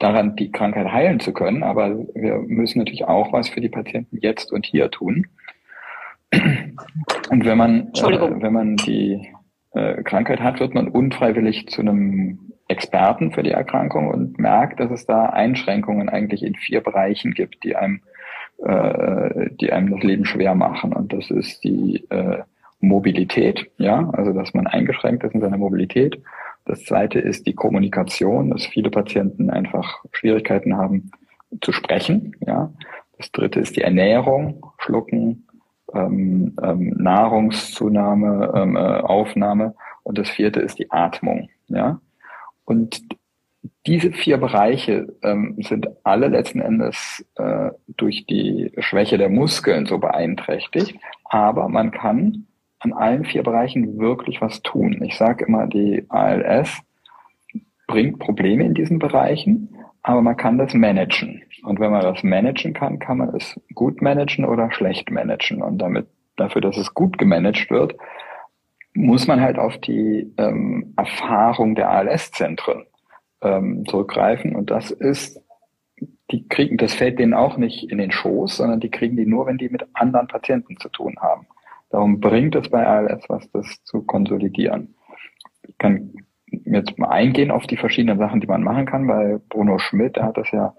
daran 0.01 0.37
die 0.37 0.51
Krankheit 0.51 0.91
heilen 0.93 1.21
zu 1.21 1.33
können. 1.33 1.63
Aber 1.63 1.97
wir 2.15 2.39
müssen 2.39 2.79
natürlich 2.79 3.05
auch 3.05 3.33
was 3.33 3.49
für 3.49 3.61
die 3.61 3.69
Patienten 3.69 4.19
jetzt 4.21 4.53
und 4.53 4.67
hier 4.67 4.91
tun. 4.91 5.27
Und 6.33 7.45
wenn 7.45 7.59
man, 7.59 7.89
äh, 7.95 8.43
wenn 8.43 8.53
man 8.53 8.77
die 8.77 9.29
äh, 9.73 10.03
Krankheit 10.03 10.41
hat, 10.41 10.61
wird 10.61 10.75
man 10.75 10.89
unfreiwillig 10.89 11.69
zu 11.69 11.81
einem 11.81 12.53
Experten 12.69 13.33
für 13.33 13.43
die 13.43 13.51
Erkrankung 13.51 14.09
und 14.09 14.39
merkt, 14.39 14.81
dass 14.81 14.91
es 14.91 15.07
da 15.07 15.27
Einschränkungen 15.27 16.09
eigentlich 16.09 16.43
in 16.43 16.55
vier 16.55 16.83
Bereichen 16.83 17.33
gibt, 17.33 17.65
die 17.65 17.77
einem, 17.77 18.03
äh, 18.59 19.51
die 19.61 19.73
einem 19.73 19.91
das 19.91 20.03
Leben 20.03 20.25
schwer 20.27 20.55
machen. 20.55 20.93
Und 20.93 21.13
das 21.13 21.31
ist 21.31 21.65
die 21.65 22.05
äh, 22.11 22.43
Mobilität, 22.81 23.71
ja, 23.79 24.09
also 24.11 24.33
dass 24.33 24.55
man 24.55 24.67
eingeschränkt 24.67 25.25
ist 25.25 25.35
in 25.35 25.41
seiner 25.41 25.59
Mobilität. 25.59 26.23
Das 26.67 26.85
zweite 26.85 27.19
ist 27.19 27.47
die 27.47 27.55
Kommunikation, 27.55 28.51
dass 28.51 28.67
viele 28.67 28.91
Patienten 28.91 29.49
einfach 29.51 30.05
Schwierigkeiten 30.13 30.77
haben 30.77 31.11
zu 31.63 31.73
sprechen, 31.73 32.37
ja. 32.47 32.71
Das 33.17 33.33
dritte 33.33 33.59
ist 33.59 33.77
die 33.77 33.83
Ernährung, 33.83 34.65
Schlucken, 34.79 35.48
ähm, 35.95 36.57
ähm, 36.63 36.95
Nahrungszunahme, 36.99 38.53
ähm, 38.55 38.77
äh, 38.77 38.81
Aufnahme 38.81 39.75
und 40.03 40.19
das 40.19 40.29
vierte 40.29 40.61
ist 40.61 40.79
die 40.79 40.91
Atmung. 40.91 41.49
Ja? 41.69 42.01
Und 42.65 43.03
diese 43.87 44.13
vier 44.13 44.37
Bereiche 44.39 45.07
ähm, 45.23 45.57
sind 45.59 45.89
alle 46.05 46.29
letzten 46.29 46.61
Endes 46.61 47.25
äh, 47.37 47.71
durch 47.89 48.27
die 48.27 48.73
Schwäche 48.79 49.19
der 49.19 49.31
Muskeln 49.31 49.87
so 49.87 49.99
beeinträchtigt, 49.99 50.99
aber 51.25 51.69
man 51.69 51.91
kann 51.91 52.47
an 52.81 52.93
allen 52.93 53.25
vier 53.25 53.43
Bereichen 53.43 53.99
wirklich 53.99 54.41
was 54.41 54.63
tun. 54.63 55.03
Ich 55.03 55.17
sage 55.17 55.45
immer, 55.47 55.67
die 55.67 56.05
ALS 56.09 56.81
bringt 57.87 58.19
Probleme 58.19 58.65
in 58.65 58.75
diesen 58.75 58.99
Bereichen, 58.99 59.75
aber 60.03 60.23
man 60.23 60.37
kann 60.37 60.59
das 60.59 60.75
managen. 60.75 61.43
Und 61.63 61.81
wenn 61.81 61.91
man 61.91 62.03
das 62.03 62.23
managen 62.23 62.73
kann, 62.73 62.99
kann 62.99 63.19
man 63.19 63.35
es 63.35 63.61
gut 63.75 64.01
managen 64.03 64.45
oder 64.45 64.71
schlecht 64.71 65.11
managen. 65.11 65.63
Und 65.63 65.79
damit, 65.79 66.07
dafür, 66.37 66.61
dass 66.61 66.77
es 66.77 66.95
gut 66.95 67.19
gemanagt 67.19 67.71
wird, 67.71 67.97
muss 68.95 69.27
man 69.27 69.41
halt 69.41 69.59
auf 69.59 69.79
die 69.79 70.33
ähm, 70.39 70.95
Erfahrung 70.97 71.75
der 71.75 71.91
ALS-Zentren 71.91 72.85
ähm, 73.43 73.85
zurückgreifen. 73.87 74.57
Und 74.57 74.71
das 74.71 74.91
ist, 74.91 75.41
die 76.31 76.49
kriegen, 76.49 76.77
das 76.77 76.95
fällt 76.95 77.19
denen 77.19 77.35
auch 77.35 77.57
nicht 77.57 77.91
in 77.91 77.99
den 77.99 78.11
Schoß, 78.11 78.57
sondern 78.57 78.81
die 78.81 78.91
kriegen 78.91 79.17
die 79.17 79.27
nur, 79.27 79.47
wenn 79.47 79.59
die 79.59 79.69
mit 79.69 79.85
anderen 79.95 80.27
Patienten 80.27 80.77
zu 80.79 80.89
tun 80.89 81.17
haben. 81.21 81.47
Darum 81.91 82.21
bringt 82.21 82.55
es 82.55 82.69
bei 82.69 82.87
ALS 82.87 83.25
was, 83.29 83.51
das 83.53 83.83
zu 83.85 84.03
konsolidieren. 84.03 84.95
Ich 85.63 85.79
kann 85.79 86.13
jetzt 86.51 86.99
mal 86.99 87.09
eingehen 87.09 87.51
auf 87.51 87.67
die 87.67 87.77
verschiedenen 87.77 88.19
Sachen, 88.19 88.41
die 88.41 88.47
man 88.47 88.63
machen 88.63 88.87
kann. 88.87 89.07
Bei 89.07 89.39
Bruno 89.49 89.79
Schmidt, 89.79 90.17
er 90.17 90.27
hat 90.27 90.37
das 90.37 90.51
ja 90.51 90.75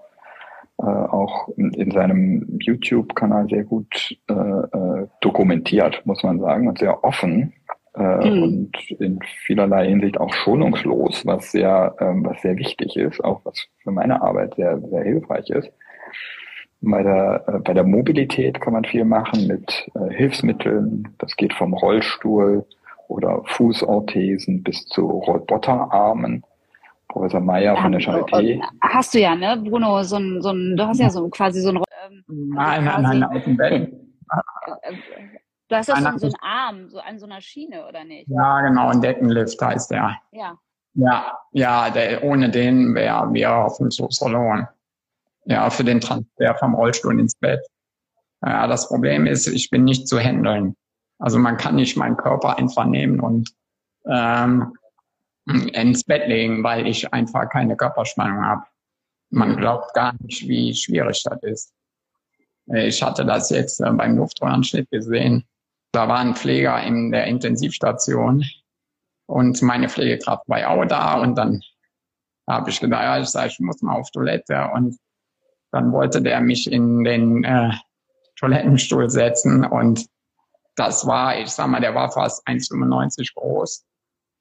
äh, 0.80 0.86
auch 0.86 1.50
in, 1.58 1.74
in 1.74 1.92
seinem 1.92 2.58
YouTube-Kanal 2.60 3.48
sehr 3.50 3.64
gut 3.64 4.18
äh, 4.30 4.34
äh, 4.34 5.08
dokumentiert, 5.22 6.02
muss 6.06 6.24
man 6.24 6.40
sagen, 6.40 6.68
und 6.68 6.80
sehr 6.80 7.04
offen 7.04 7.54
äh, 7.96 8.30
mhm. 8.30 8.44
und 8.44 8.92
in 8.92 9.20
vielerlei 9.44 9.88
Hinsicht 9.88 10.20
auch 10.20 10.34
schonungslos, 10.34 11.26
was 11.26 11.52
sehr, 11.52 11.96
ähm, 12.00 12.26
was 12.26 12.42
sehr 12.42 12.56
wichtig 12.56 12.96
ist, 12.96 13.24
auch 13.24 13.42
was 13.44 13.68
für 13.84 13.92
meine 13.92 14.22
Arbeit 14.22 14.56
sehr, 14.56 14.80
sehr 14.80 15.04
hilfreich 15.04 15.50
ist. 15.50 15.70
Bei 16.82 17.04
der, 17.04 17.44
äh, 17.48 17.60
bei 17.60 17.74
der 17.74 17.84
Mobilität 17.84 18.62
kann 18.62 18.74
man 18.74 18.86
viel 18.86 19.04
machen 19.04 19.48
mit 19.48 19.90
äh, 19.96 20.14
Hilfsmitteln. 20.14 21.10
Das 21.18 21.36
geht 21.36 21.54
vom 21.54 21.74
Rollstuhl 21.74 22.66
oder 23.10 23.42
Fußorthesen 23.44 24.64
bis 24.64 24.86
zu 24.86 25.06
Roboterarmen. 25.06 26.44
Professor 27.10 27.42
Meyer 27.42 27.76
von 27.76 27.92
der 27.92 28.02
Charité. 28.02 28.62
Hast 28.82 29.14
du 29.14 29.20
ja, 29.20 29.36
ne, 29.36 29.58
Bruno, 29.58 30.04
so 30.04 30.18
ein, 30.18 30.42
so 30.42 30.50
ein, 30.50 30.78
du 30.78 30.88
hast 30.88 31.00
ja 31.00 31.10
so 31.10 31.28
quasi 31.30 31.62
so 31.62 31.70
ein 31.70 31.78
ähm, 31.78 32.24
Nein, 32.28 32.86
nein, 32.86 33.02
nein, 33.02 33.24
auf 33.24 33.44
dem 33.44 33.58
Bett. 33.58 33.92
Du 35.68 35.76
hast 35.76 35.88
ja 35.88 35.96
so, 35.96 36.18
so 36.18 36.26
einen 36.28 36.36
Arm, 36.42 36.90
so 36.90 37.00
an 37.00 37.20
so 37.20 37.26
einer 37.26 37.42
Schiene, 37.42 37.88
oder 37.88 38.04
nicht? 38.04 38.30
Ja, 38.30 38.62
genau, 38.62 38.90
ein 38.90 39.02
Deckenlift 39.02 39.62
heißt 39.62 39.92
der. 39.92 40.18
Ja. 40.32 40.58
Ja, 40.94 41.38
ja, 41.52 41.90
der, 41.90 42.24
ohne 42.24 42.50
den 42.50 42.96
wäre 42.96 43.32
wir 43.34 43.56
auf 43.56 43.78
dem 43.78 43.90
verloren. 43.92 44.68
Ja, 45.46 45.70
für 45.70 45.84
den 45.84 46.02
Transfer 46.02 46.56
vom 46.56 46.76
Rollstuhl 46.76 47.20
ins 47.20 47.36
Bett. 47.36 47.62
Ja, 48.46 48.68
das 48.68 48.88
Problem 48.88 49.26
ist, 49.26 49.48
ich 49.48 49.70
bin 49.70 49.84
nicht 49.84 50.08
zu 50.08 50.20
handeln. 50.20 50.76
Also 51.20 51.38
man 51.38 51.58
kann 51.58 51.76
nicht 51.76 51.98
meinen 51.98 52.18
Körper 52.18 52.58
einfach 52.58 52.86
nehmen 52.86 53.20
und 53.20 53.52
ähm, 54.06 54.74
ins 55.50 56.04
Bett 56.04 56.28
legen, 56.28 56.64
weil 56.64 56.88
ich 56.88 57.12
einfach 57.14 57.50
keine 57.50 57.76
Körperspannung 57.76 58.46
habe. 58.46 58.64
Man 59.32 59.58
glaubt 59.58 59.94
gar 59.94 60.14
nicht, 60.20 60.48
wie 60.48 60.74
schwierig 60.74 61.24
das 61.24 61.44
ist. 61.44 61.74
Ich 62.74 63.02
hatte 63.02 63.26
das 63.26 63.50
jetzt 63.50 63.80
äh, 63.82 63.92
beim 63.92 64.16
Luftröhrenschnitt 64.16 64.90
gesehen 64.92 65.44
da 65.92 66.08
war 66.08 66.20
ein 66.20 66.36
Pfleger 66.36 66.82
in 66.84 67.12
der 67.12 67.26
Intensivstation 67.26 68.46
und 69.26 69.62
meine 69.62 69.90
Pflegekraft 69.90 70.48
war 70.48 70.70
auch 70.70 70.86
da 70.86 71.20
und 71.22 71.36
dann 71.36 71.62
habe 72.48 72.70
ich 72.70 72.80
gedacht, 72.80 73.04
ja, 73.04 73.20
ich 73.20 73.28
sage, 73.28 73.50
ich 73.50 73.60
muss 73.60 73.82
mal 73.82 73.96
auf 73.96 74.10
Toilette 74.12 74.70
und 74.74 74.98
dann 75.72 75.92
wollte 75.92 76.22
der 76.22 76.42
mich 76.42 76.72
in 76.72 77.04
den 77.04 77.44
äh, 77.44 77.72
Toilettenstuhl 78.38 79.10
setzen 79.10 79.66
und 79.66 80.08
das 80.76 81.06
war, 81.06 81.38
ich 81.38 81.50
sag 81.50 81.68
mal, 81.68 81.82
der 81.82 81.94
war 81.94 82.12
fast 82.12 82.48
1,95 82.48 83.34
groß, 83.36 83.86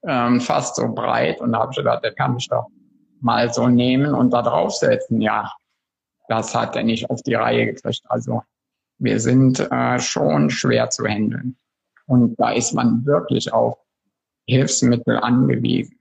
ähm, 0.07 0.41
fast 0.41 0.77
so 0.77 0.89
breit 0.93 1.41
und 1.41 1.53
da 1.53 1.61
habe 1.61 1.73
ich 1.73 1.79
gedacht, 1.79 2.05
der 2.05 2.15
kann 2.15 2.35
mich 2.35 2.49
doch 2.49 2.67
mal 3.21 3.53
so 3.53 3.69
nehmen 3.69 4.15
und 4.15 4.31
da 4.31 4.43
draufsetzen. 4.43 5.21
Ja, 5.21 5.53
das 6.29 6.55
hat 6.55 6.77
er 6.77 6.85
nicht 6.85 7.11
auf 7.11 7.23
die 7.23 7.35
Reihe 7.35 7.67
gekriegt. 7.67 8.03
Also 8.09 8.43
wir 8.99 9.21
sind 9.21 9.61
äh, 9.61 9.99
schon 9.99 10.51
schwer 10.51 10.91
zu 10.91 11.07
handeln. 11.07 11.57
Und 12.07 12.37
da 12.39 12.51
ist 12.51 12.73
man 12.73 13.05
wirklich 13.05 13.53
auf 13.53 13.79
Hilfsmittel 14.47 15.19
angewiesen. 15.19 15.99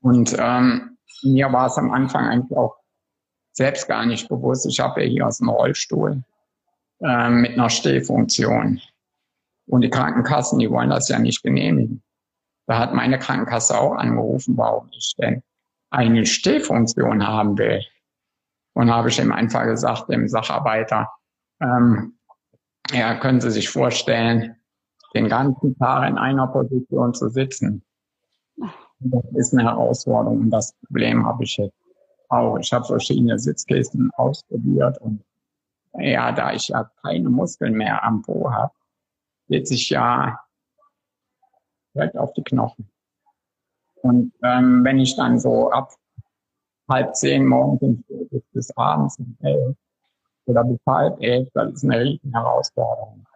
Und 0.00 0.36
ähm, 0.38 0.96
mir 1.22 1.52
war 1.52 1.66
es 1.66 1.78
am 1.78 1.90
Anfang 1.90 2.26
eigentlich 2.26 2.56
auch 2.56 2.76
selbst 3.52 3.88
gar 3.88 4.04
nicht 4.06 4.28
bewusst. 4.28 4.66
Ich 4.66 4.80
habe 4.80 5.02
ja 5.02 5.08
hier 5.08 5.26
aus 5.26 5.38
dem 5.38 5.48
Rollstuhl 5.48 6.22
äh, 7.02 7.30
mit 7.30 7.52
einer 7.52 7.70
Stehfunktion. 7.70 8.80
Und 9.66 9.80
die 9.82 9.90
Krankenkassen, 9.90 10.58
die 10.58 10.70
wollen 10.70 10.90
das 10.90 11.08
ja 11.08 11.18
nicht 11.18 11.42
genehmigen. 11.42 12.02
Da 12.68 12.78
hat 12.78 12.92
meine 12.92 13.18
Krankenkasse 13.18 13.80
auch 13.80 13.94
angerufen, 13.94 14.56
warum 14.58 14.90
ich 14.92 15.14
denn 15.18 15.42
eine 15.90 16.26
Stehfunktion 16.26 17.26
haben 17.26 17.56
will. 17.56 17.82
Und 18.74 18.90
habe 18.90 19.08
ich 19.08 19.18
ihm 19.18 19.32
einfach 19.32 19.64
gesagt, 19.64 20.10
dem 20.10 20.28
Sacharbeiter, 20.28 21.10
ähm, 21.62 22.18
ja, 22.92 23.14
können 23.14 23.40
Sie 23.40 23.50
sich 23.50 23.70
vorstellen, 23.70 24.54
den 25.14 25.30
ganzen 25.30 25.78
Tag 25.78 26.10
in 26.10 26.18
einer 26.18 26.46
Position 26.46 27.14
zu 27.14 27.30
sitzen. 27.30 27.82
Das 29.00 29.24
ist 29.34 29.54
eine 29.54 29.64
Herausforderung 29.64 30.40
und 30.40 30.50
das 30.50 30.74
Problem 30.74 31.26
habe 31.26 31.44
ich 31.44 31.56
jetzt 31.56 31.74
auch. 32.28 32.58
Ich 32.58 32.70
habe 32.72 32.84
verschiedene 32.84 33.38
Sitzkissen 33.38 34.10
ausprobiert 34.16 34.98
und 34.98 35.24
ja, 35.94 36.32
da 36.32 36.52
ich 36.52 36.68
ja 36.68 36.90
keine 37.02 37.30
Muskeln 37.30 37.72
mehr 37.72 38.04
am 38.04 38.20
Po 38.20 38.52
habe, 38.52 38.74
sitze 39.48 39.74
ich 39.74 39.88
ja 39.88 40.38
direkt 41.98 42.16
auf 42.16 42.32
die 42.34 42.42
Knochen. 42.42 42.88
Und 44.02 44.32
ähm, 44.42 44.84
wenn 44.84 45.00
ich 45.00 45.16
dann 45.16 45.40
so 45.40 45.70
ab 45.70 45.92
halb 46.88 47.14
zehn 47.16 47.44
morgens 47.44 48.00
bis 48.52 48.70
abends 48.76 49.18
um 49.18 49.36
elf 49.42 49.76
oder 50.46 50.64
bis 50.64 50.78
halb 50.86 51.20
elf, 51.20 51.48
das 51.52 51.72
ist 51.74 51.84
eine 51.84 52.00
riesen 52.00 52.32
Herausforderung. 52.32 53.26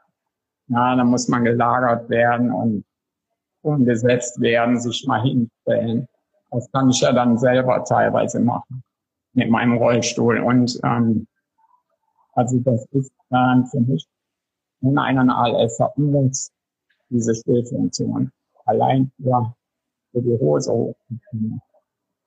Ja, 0.69 0.95
da 0.95 1.05
muss 1.05 1.29
man 1.29 1.45
gelagert 1.45 2.09
werden 2.09 2.53
und 2.53 2.85
umgesetzt 3.63 4.41
werden, 4.41 4.81
sich 4.81 5.07
mal 5.07 5.23
hinstellen. 5.23 6.09
Das 6.51 6.71
kann 6.71 6.91
ich 6.91 7.01
ja 7.01 7.13
dann 7.13 7.37
selber 7.37 7.85
teilweise 7.85 8.41
machen 8.41 8.83
mit 9.35 9.51
meinem 9.51 9.77
Rollstuhl. 9.77 10.39
Und 10.39 10.79
ähm, 10.85 11.27
also 12.35 12.59
das 12.61 12.87
ist 12.93 13.13
dann 13.29 13.67
für 13.67 13.81
mich 13.81 14.07
in 14.81 14.99
einen 14.99 15.31
ALS 15.31 15.79
muss 15.97 16.51
diese 17.09 17.35
Stillfunktion 17.35 18.33
allein 18.67 19.11
für, 19.17 19.55
für 20.13 20.23
die 20.23 20.39
Hose 20.39 20.73
hochzuziehen. 20.73 21.61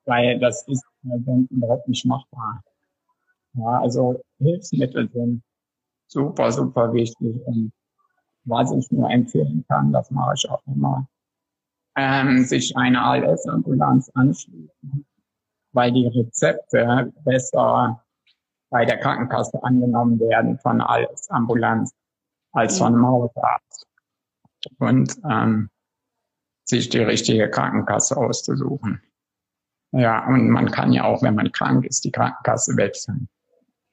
Weil 0.04 0.38
das 0.38 0.66
ist 0.68 0.84
sonst 1.02 1.50
überhaupt 1.50 1.88
nicht 1.88 2.06
machbar. 2.06 2.62
Ja, 3.54 3.80
also 3.80 4.20
Hilfsmittel 4.38 5.10
sind 5.10 5.42
super, 6.06 6.52
super 6.52 6.92
wichtig. 6.92 7.40
Und 7.46 7.72
was 8.44 8.70
ich 8.72 8.90
nur 8.90 9.10
empfehlen 9.10 9.64
kann, 9.68 9.92
das 9.92 10.10
mache 10.10 10.34
ich 10.36 10.48
auch 10.48 10.62
immer, 10.66 11.08
ähm, 11.96 12.44
sich 12.44 12.76
eine 12.76 13.02
ALS-Ambulanz 13.02 14.10
anschließen, 14.14 15.06
weil 15.72 15.92
die 15.92 16.06
Rezepte 16.06 17.12
besser 17.24 18.04
bei 18.70 18.84
der 18.84 18.98
Krankenkasse 18.98 19.62
angenommen 19.62 20.20
werden 20.20 20.58
von 20.58 20.80
ALS-Ambulanz 20.80 21.92
als 22.52 22.78
von 22.78 22.94
einem 22.94 23.06
Hausarzt. 23.06 23.86
Und 24.78 25.16
ähm, 25.28 25.70
sich 26.66 26.88
die 26.88 26.98
richtige 26.98 27.48
Krankenkasse 27.48 28.16
auszusuchen. 28.16 29.02
Ja, 29.92 30.26
und 30.26 30.50
man 30.50 30.70
kann 30.70 30.92
ja 30.92 31.04
auch, 31.04 31.22
wenn 31.22 31.34
man 31.34 31.52
krank 31.52 31.86
ist, 31.86 32.04
die 32.04 32.10
Krankenkasse 32.10 32.76
wechseln. 32.76 33.28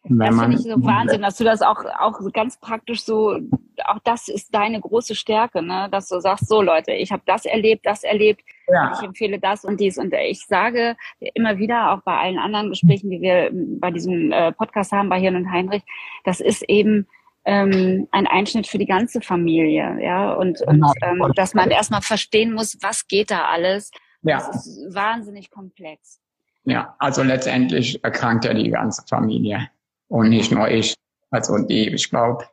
Wenn 0.05 0.17
das 0.17 0.39
finde 0.39 0.57
ich 0.57 0.63
so 0.63 0.83
Wahnsinn, 0.83 1.21
dass 1.21 1.37
du 1.37 1.45
das 1.45 1.61
auch, 1.61 1.85
auch 1.97 2.19
ganz 2.33 2.59
praktisch 2.59 3.03
so, 3.03 3.39
auch 3.85 3.99
das 4.03 4.27
ist 4.27 4.53
deine 4.53 4.81
große 4.81 5.15
Stärke, 5.15 5.61
ne? 5.61 5.87
dass 5.91 6.09
du 6.09 6.19
sagst, 6.19 6.49
so 6.49 6.61
Leute, 6.61 6.91
ich 6.91 7.13
habe 7.13 7.23
das 7.25 7.45
erlebt, 7.45 7.85
das 7.85 8.03
erlebt, 8.03 8.41
ja. 8.67 8.91
ich 8.93 9.01
empfehle 9.01 9.39
das 9.39 9.63
und 9.63 9.79
dies. 9.79 9.97
Und 9.97 10.13
ich 10.13 10.45
sage 10.45 10.97
immer 11.19 11.57
wieder, 11.57 11.91
auch 11.91 12.01
bei 12.01 12.17
allen 12.17 12.37
anderen 12.37 12.69
Gesprächen, 12.69 13.11
die 13.11 13.21
wir 13.21 13.49
bei 13.53 13.91
diesem 13.91 14.33
äh, 14.33 14.51
Podcast 14.51 14.91
haben, 14.91 15.07
bei 15.07 15.21
Hirn 15.21 15.37
und 15.37 15.49
Heinrich, 15.49 15.83
das 16.25 16.41
ist 16.41 16.63
eben 16.63 17.07
ähm, 17.45 18.07
ein 18.11 18.27
Einschnitt 18.27 18.67
für 18.67 18.77
die 18.77 18.85
ganze 18.85 19.21
Familie, 19.21 19.97
ja, 20.01 20.33
und, 20.33 20.61
und 20.61 20.83
ähm, 21.01 21.31
dass 21.35 21.53
man 21.53 21.71
erstmal 21.71 22.01
verstehen 22.01 22.53
muss, 22.53 22.77
was 22.81 23.07
geht 23.07 23.31
da 23.31 23.45
alles. 23.45 23.91
Ja. 24.21 24.37
Das 24.37 24.65
ist 24.65 24.95
wahnsinnig 24.95 25.49
komplex. 25.49 26.19
Ja, 26.63 26.95
also 26.99 27.23
letztendlich 27.23 28.01
erkrankt 28.03 28.45
ja 28.45 28.53
die 28.53 28.69
ganze 28.69 29.03
Familie 29.07 29.69
und 30.07 30.29
nicht 30.29 30.51
nur 30.51 30.69
ich. 30.69 30.95
Also 31.29 31.57
die, 31.57 31.89
ich 31.89 32.09
glaube, 32.09 32.45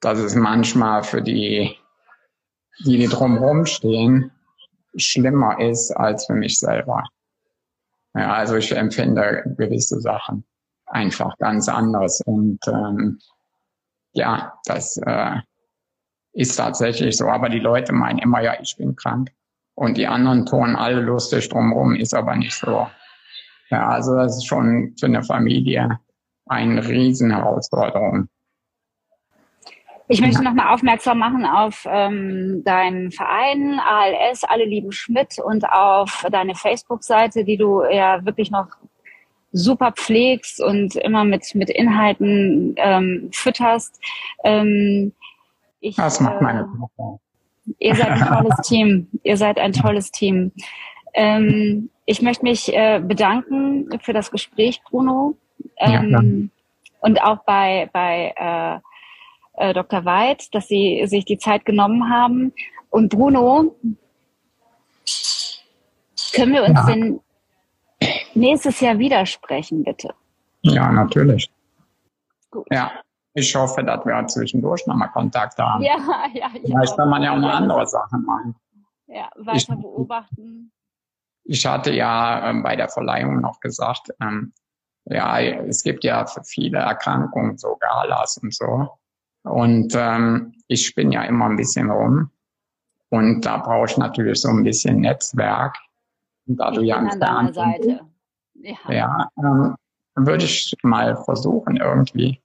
dass 0.00 0.18
es 0.18 0.36
manchmal 0.36 1.02
für 1.02 1.22
die, 1.22 1.76
die, 2.84 2.98
die 2.98 3.08
drumherum 3.08 3.66
stehen, 3.66 4.30
schlimmer 4.96 5.58
ist 5.60 5.90
als 5.90 6.26
für 6.26 6.34
mich 6.34 6.58
selber. 6.58 7.02
Ja, 8.14 8.32
also 8.34 8.56
ich 8.56 8.70
empfinde 8.70 9.42
gewisse 9.56 10.00
Sachen 10.00 10.44
einfach 10.92 11.36
ganz 11.38 11.68
anders. 11.68 12.20
Und 12.24 12.60
ähm, 12.68 13.18
ja, 14.12 14.58
das 14.64 14.96
äh, 14.98 15.36
ist 16.32 16.56
tatsächlich 16.56 17.16
so. 17.16 17.28
Aber 17.28 17.48
die 17.48 17.58
Leute 17.58 17.92
meinen 17.92 18.18
immer, 18.18 18.40
ja, 18.42 18.54
ich 18.60 18.76
bin 18.76 18.96
krank. 18.96 19.30
Und 19.74 19.96
die 19.96 20.06
anderen 20.06 20.46
tun 20.46 20.76
alle 20.76 21.00
lustig 21.00 21.48
drumherum, 21.48 21.94
ist 21.94 22.14
aber 22.14 22.36
nicht 22.36 22.54
so. 22.54 22.86
Ja, 23.70 23.88
also 23.88 24.14
das 24.14 24.36
ist 24.36 24.46
schon 24.46 24.94
für 24.98 25.06
eine 25.06 25.22
Familie 25.22 25.98
eine 26.46 26.86
Riesenherausforderung. 26.86 28.28
Ich 30.08 30.20
möchte 30.20 30.42
nochmal 30.42 30.74
aufmerksam 30.74 31.18
machen 31.18 31.46
auf 31.46 31.86
ähm, 31.88 32.62
deinen 32.64 33.12
Verein 33.12 33.80
ALS, 33.80 34.44
alle 34.44 34.66
lieben 34.66 34.92
Schmidt 34.92 35.38
und 35.38 35.64
auf 35.64 36.26
deine 36.30 36.54
Facebook-Seite, 36.54 37.44
die 37.44 37.56
du 37.56 37.82
ja 37.84 38.22
wirklich 38.26 38.50
noch 38.50 38.66
super 39.52 39.92
pflegst 39.92 40.60
und 40.60 40.96
immer 40.96 41.24
mit, 41.24 41.54
mit 41.54 41.70
Inhalten 41.70 42.74
ähm, 42.78 43.28
fütterst. 43.32 44.00
Ähm, 44.44 45.12
Ich, 45.80 45.96
das 45.96 46.20
macht 46.20 46.40
meine 46.40 46.60
äh, 46.60 46.78
Tochter. 46.78 47.20
Ihr 47.78 47.94
seid 47.94 48.10
ein 48.10 48.26
tolles 48.26 48.56
Team. 48.68 49.08
Ihr 49.22 49.36
seid 49.36 49.58
ein 49.58 49.72
tolles 49.72 50.10
Team. 50.10 50.52
Ähm, 51.14 51.90
ich 52.06 52.22
möchte 52.22 52.44
mich 52.44 52.72
äh, 52.72 53.00
bedanken 53.00 53.88
für 54.00 54.12
das 54.12 54.30
Gespräch, 54.30 54.82
Bruno. 54.88 55.36
Ähm, 55.76 56.10
ja, 56.10 57.06
und 57.06 57.22
auch 57.22 57.44
bei, 57.44 57.90
bei 57.92 58.32
äh, 58.36 59.70
äh, 59.70 59.74
Dr. 59.74 60.04
Weid, 60.04 60.54
dass 60.54 60.68
Sie 60.68 61.02
sich 61.06 61.24
die 61.24 61.38
Zeit 61.38 61.64
genommen 61.64 62.10
haben. 62.10 62.52
Und 62.90 63.10
Bruno, 63.10 63.74
können 66.34 66.52
wir 66.52 66.64
uns 66.64 66.78
ja. 66.78 66.86
denn 66.86 67.20
nächstes 68.34 68.80
Jahr 68.80 68.98
widersprechen, 68.98 69.82
bitte? 69.84 70.14
Ja, 70.62 70.90
natürlich. 70.90 71.50
Gut. 72.50 72.66
Ja, 72.70 72.92
ich 73.34 73.54
hoffe, 73.54 73.82
dass 73.82 74.04
wir 74.04 74.26
zwischendurch 74.26 74.86
nochmal 74.86 75.10
Kontakt 75.10 75.58
haben. 75.58 75.82
Ja, 75.84 75.96
ja. 76.32 76.50
Vielleicht 76.64 76.96
kann 76.96 77.08
man 77.08 77.22
ja 77.22 77.32
auch 77.34 77.38
noch 77.38 77.52
andere 77.52 77.86
Sachen 77.86 78.24
machen. 78.24 78.54
Ja, 79.06 79.28
weiter 79.36 79.56
ich, 79.56 79.66
beobachten. 79.66 80.72
Ich 81.44 81.66
hatte 81.66 81.92
ja 81.92 82.48
ähm, 82.48 82.62
bei 82.62 82.76
der 82.76 82.88
Verleihung 82.88 83.40
noch 83.40 83.60
gesagt, 83.60 84.10
ähm, 84.20 84.52
ja, 85.06 85.40
es 85.40 85.82
gibt 85.82 86.04
ja 86.04 86.26
für 86.26 86.44
viele 86.44 86.78
Erkrankungen 86.78 87.58
so 87.58 87.76
Galas 87.80 88.38
und 88.38 88.54
so. 88.54 88.88
Und 89.42 89.92
ähm, 89.96 90.54
ich 90.68 90.86
spinne 90.86 91.14
ja 91.14 91.24
immer 91.24 91.46
ein 91.46 91.56
bisschen 91.56 91.90
rum. 91.90 92.30
Und 93.08 93.44
da 93.44 93.58
brauche 93.58 93.86
ich 93.86 93.96
natürlich 93.96 94.40
so 94.40 94.48
ein 94.48 94.62
bisschen 94.62 95.00
Netzwerk. 95.00 95.76
Und 96.46 96.56
da 96.58 96.70
ich 96.70 96.78
du 96.78 96.84
ja 96.84 96.96
an 96.96 97.18
deiner 97.18 97.52
Seite. 97.52 98.00
Ja, 98.62 98.78
ja 98.88 99.28
ähm, 99.38 99.76
würde 100.14 100.44
ich 100.44 100.76
mal 100.82 101.16
versuchen, 101.24 101.76
irgendwie 101.76 102.40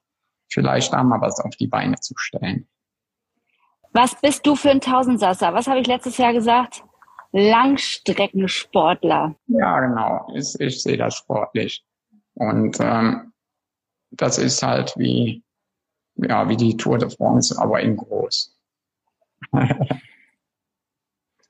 vielleicht 0.50 0.94
da 0.94 1.04
mal 1.04 1.22
was 1.22 1.40
auf 1.40 1.56
die 1.56 1.68
Beine 1.68 1.96
zu 1.98 2.14
stellen. 2.18 2.68
Was 3.94 4.20
bist 4.20 4.46
du 4.46 4.56
für 4.56 4.70
ein 4.70 4.82
Tausendsasser? 4.82 5.54
Was 5.54 5.68
habe 5.68 5.80
ich 5.80 5.88
letztes 5.88 6.18
Jahr 6.18 6.34
gesagt? 6.34 6.84
Langstreckensportler. 7.32 9.36
Ja, 9.48 9.80
genau. 9.80 10.28
Ich, 10.34 10.60
ich 10.60 10.82
sehe 10.82 10.98
das 10.98 11.16
sportlich. 11.16 11.86
Und 12.36 12.78
ähm, 12.80 13.34
das 14.12 14.38
ist 14.38 14.64
halt 14.64 14.94
wie, 14.98 15.44
ja, 16.16 16.48
wie 16.48 16.58
die 16.58 16.78
Tour 16.78 16.98
de 16.98 17.10
France, 17.10 17.60
aber 17.60 17.82
in 17.82 17.98
groß. 17.98 18.56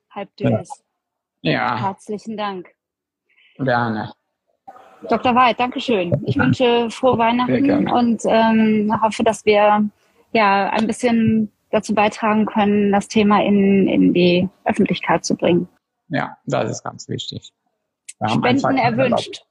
Halb 0.09 0.35
dünnes. 0.37 0.83
Ja. 1.41 1.79
Herzlichen 1.79 2.37
Dank. 2.37 2.69
Gerne. 3.57 4.13
Dr. 5.09 5.35
Weid, 5.35 5.59
Dankeschön. 5.59 6.11
Ich 6.25 6.37
wünsche 6.37 6.89
frohe 6.89 7.17
Weihnachten 7.17 7.87
und 7.89 8.21
ähm, 8.25 8.93
hoffe, 9.01 9.23
dass 9.23 9.45
wir 9.45 9.89
ja 10.33 10.69
ein 10.69 10.87
bisschen 10.87 11.51
dazu 11.71 11.93
beitragen 11.93 12.45
können, 12.45 12.91
das 12.91 13.07
Thema 13.07 13.43
in, 13.43 13.87
in 13.87 14.13
die 14.13 14.49
Öffentlichkeit 14.65 15.25
zu 15.25 15.35
bringen. 15.35 15.67
Ja, 16.09 16.37
das 16.45 16.71
ist 16.71 16.83
ganz 16.83 17.07
wichtig. 17.09 17.51
Spenden 18.25 18.77
erwünscht. 18.77 19.43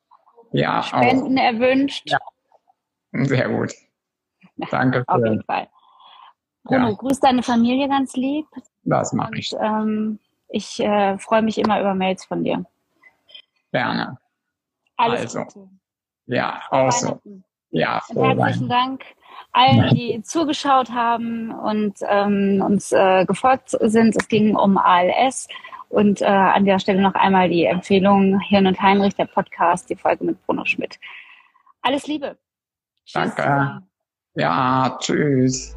Ja, 0.53 0.83
Spenden 0.83 1.39
auch. 1.39 1.43
erwünscht. 1.43 2.11
Ja. 2.11 2.19
Sehr 3.13 3.49
gut. 3.49 3.73
Danke. 4.71 5.05
Auf 5.07 5.23
jeden 5.23 5.43
Fall. 5.45 5.69
Bruno, 6.65 6.89
ja. 6.89 6.95
grüß 6.95 7.21
deine 7.21 7.43
Familie 7.43 7.89
ganz 7.89 8.15
lieb. 8.17 8.47
Das 8.85 9.13
mache 9.13 9.37
ich. 9.37 9.55
Ähm, 9.61 10.19
ich 10.49 10.81
äh, 10.81 11.19
freue 11.19 11.43
mich 11.43 11.59
immer 11.59 11.81
über 11.81 11.95
Mails 11.95 12.25
von 12.25 12.43
dir. 12.43 12.65
Gerne. 13.73 14.19
Alles 14.97 15.21
also, 15.21 15.45
Gute. 15.45 15.69
Ja, 16.27 16.63
auch 16.71 16.93
so. 16.93 17.21
Ja, 17.71 18.03
herzlichen 18.09 18.69
Dank 18.69 19.05
allen, 19.57 19.95
die 19.95 20.23
zugeschaut 20.23 20.91
haben 20.91 21.51
und 21.51 21.95
ähm, 22.09 22.63
uns 22.65 22.93
äh, 22.93 23.25
gefolgt 23.25 23.71
sind. 23.81 24.15
Es 24.17 24.29
ging 24.29 24.55
um 24.55 24.77
ALS. 24.77 25.49
Und 25.89 26.21
äh, 26.21 26.27
an 26.27 26.65
der 26.65 26.79
Stelle 26.79 27.01
noch 27.01 27.15
einmal 27.15 27.49
die 27.49 27.65
Empfehlung 27.65 28.41
Hirn 28.41 28.67
und 28.67 28.81
Heinrich, 28.83 29.15
der 29.15 29.27
Podcast, 29.27 29.89
die 29.89 29.97
Folge 29.97 30.25
mit 30.25 30.45
Bruno 30.45 30.65
Schmidt. 30.65 30.99
Alles 31.81 32.07
Liebe. 32.07 32.37
Tschüss. 33.07 33.35
Danke. 33.35 33.83
Ja, 34.35 34.99
tschüss. 35.01 35.77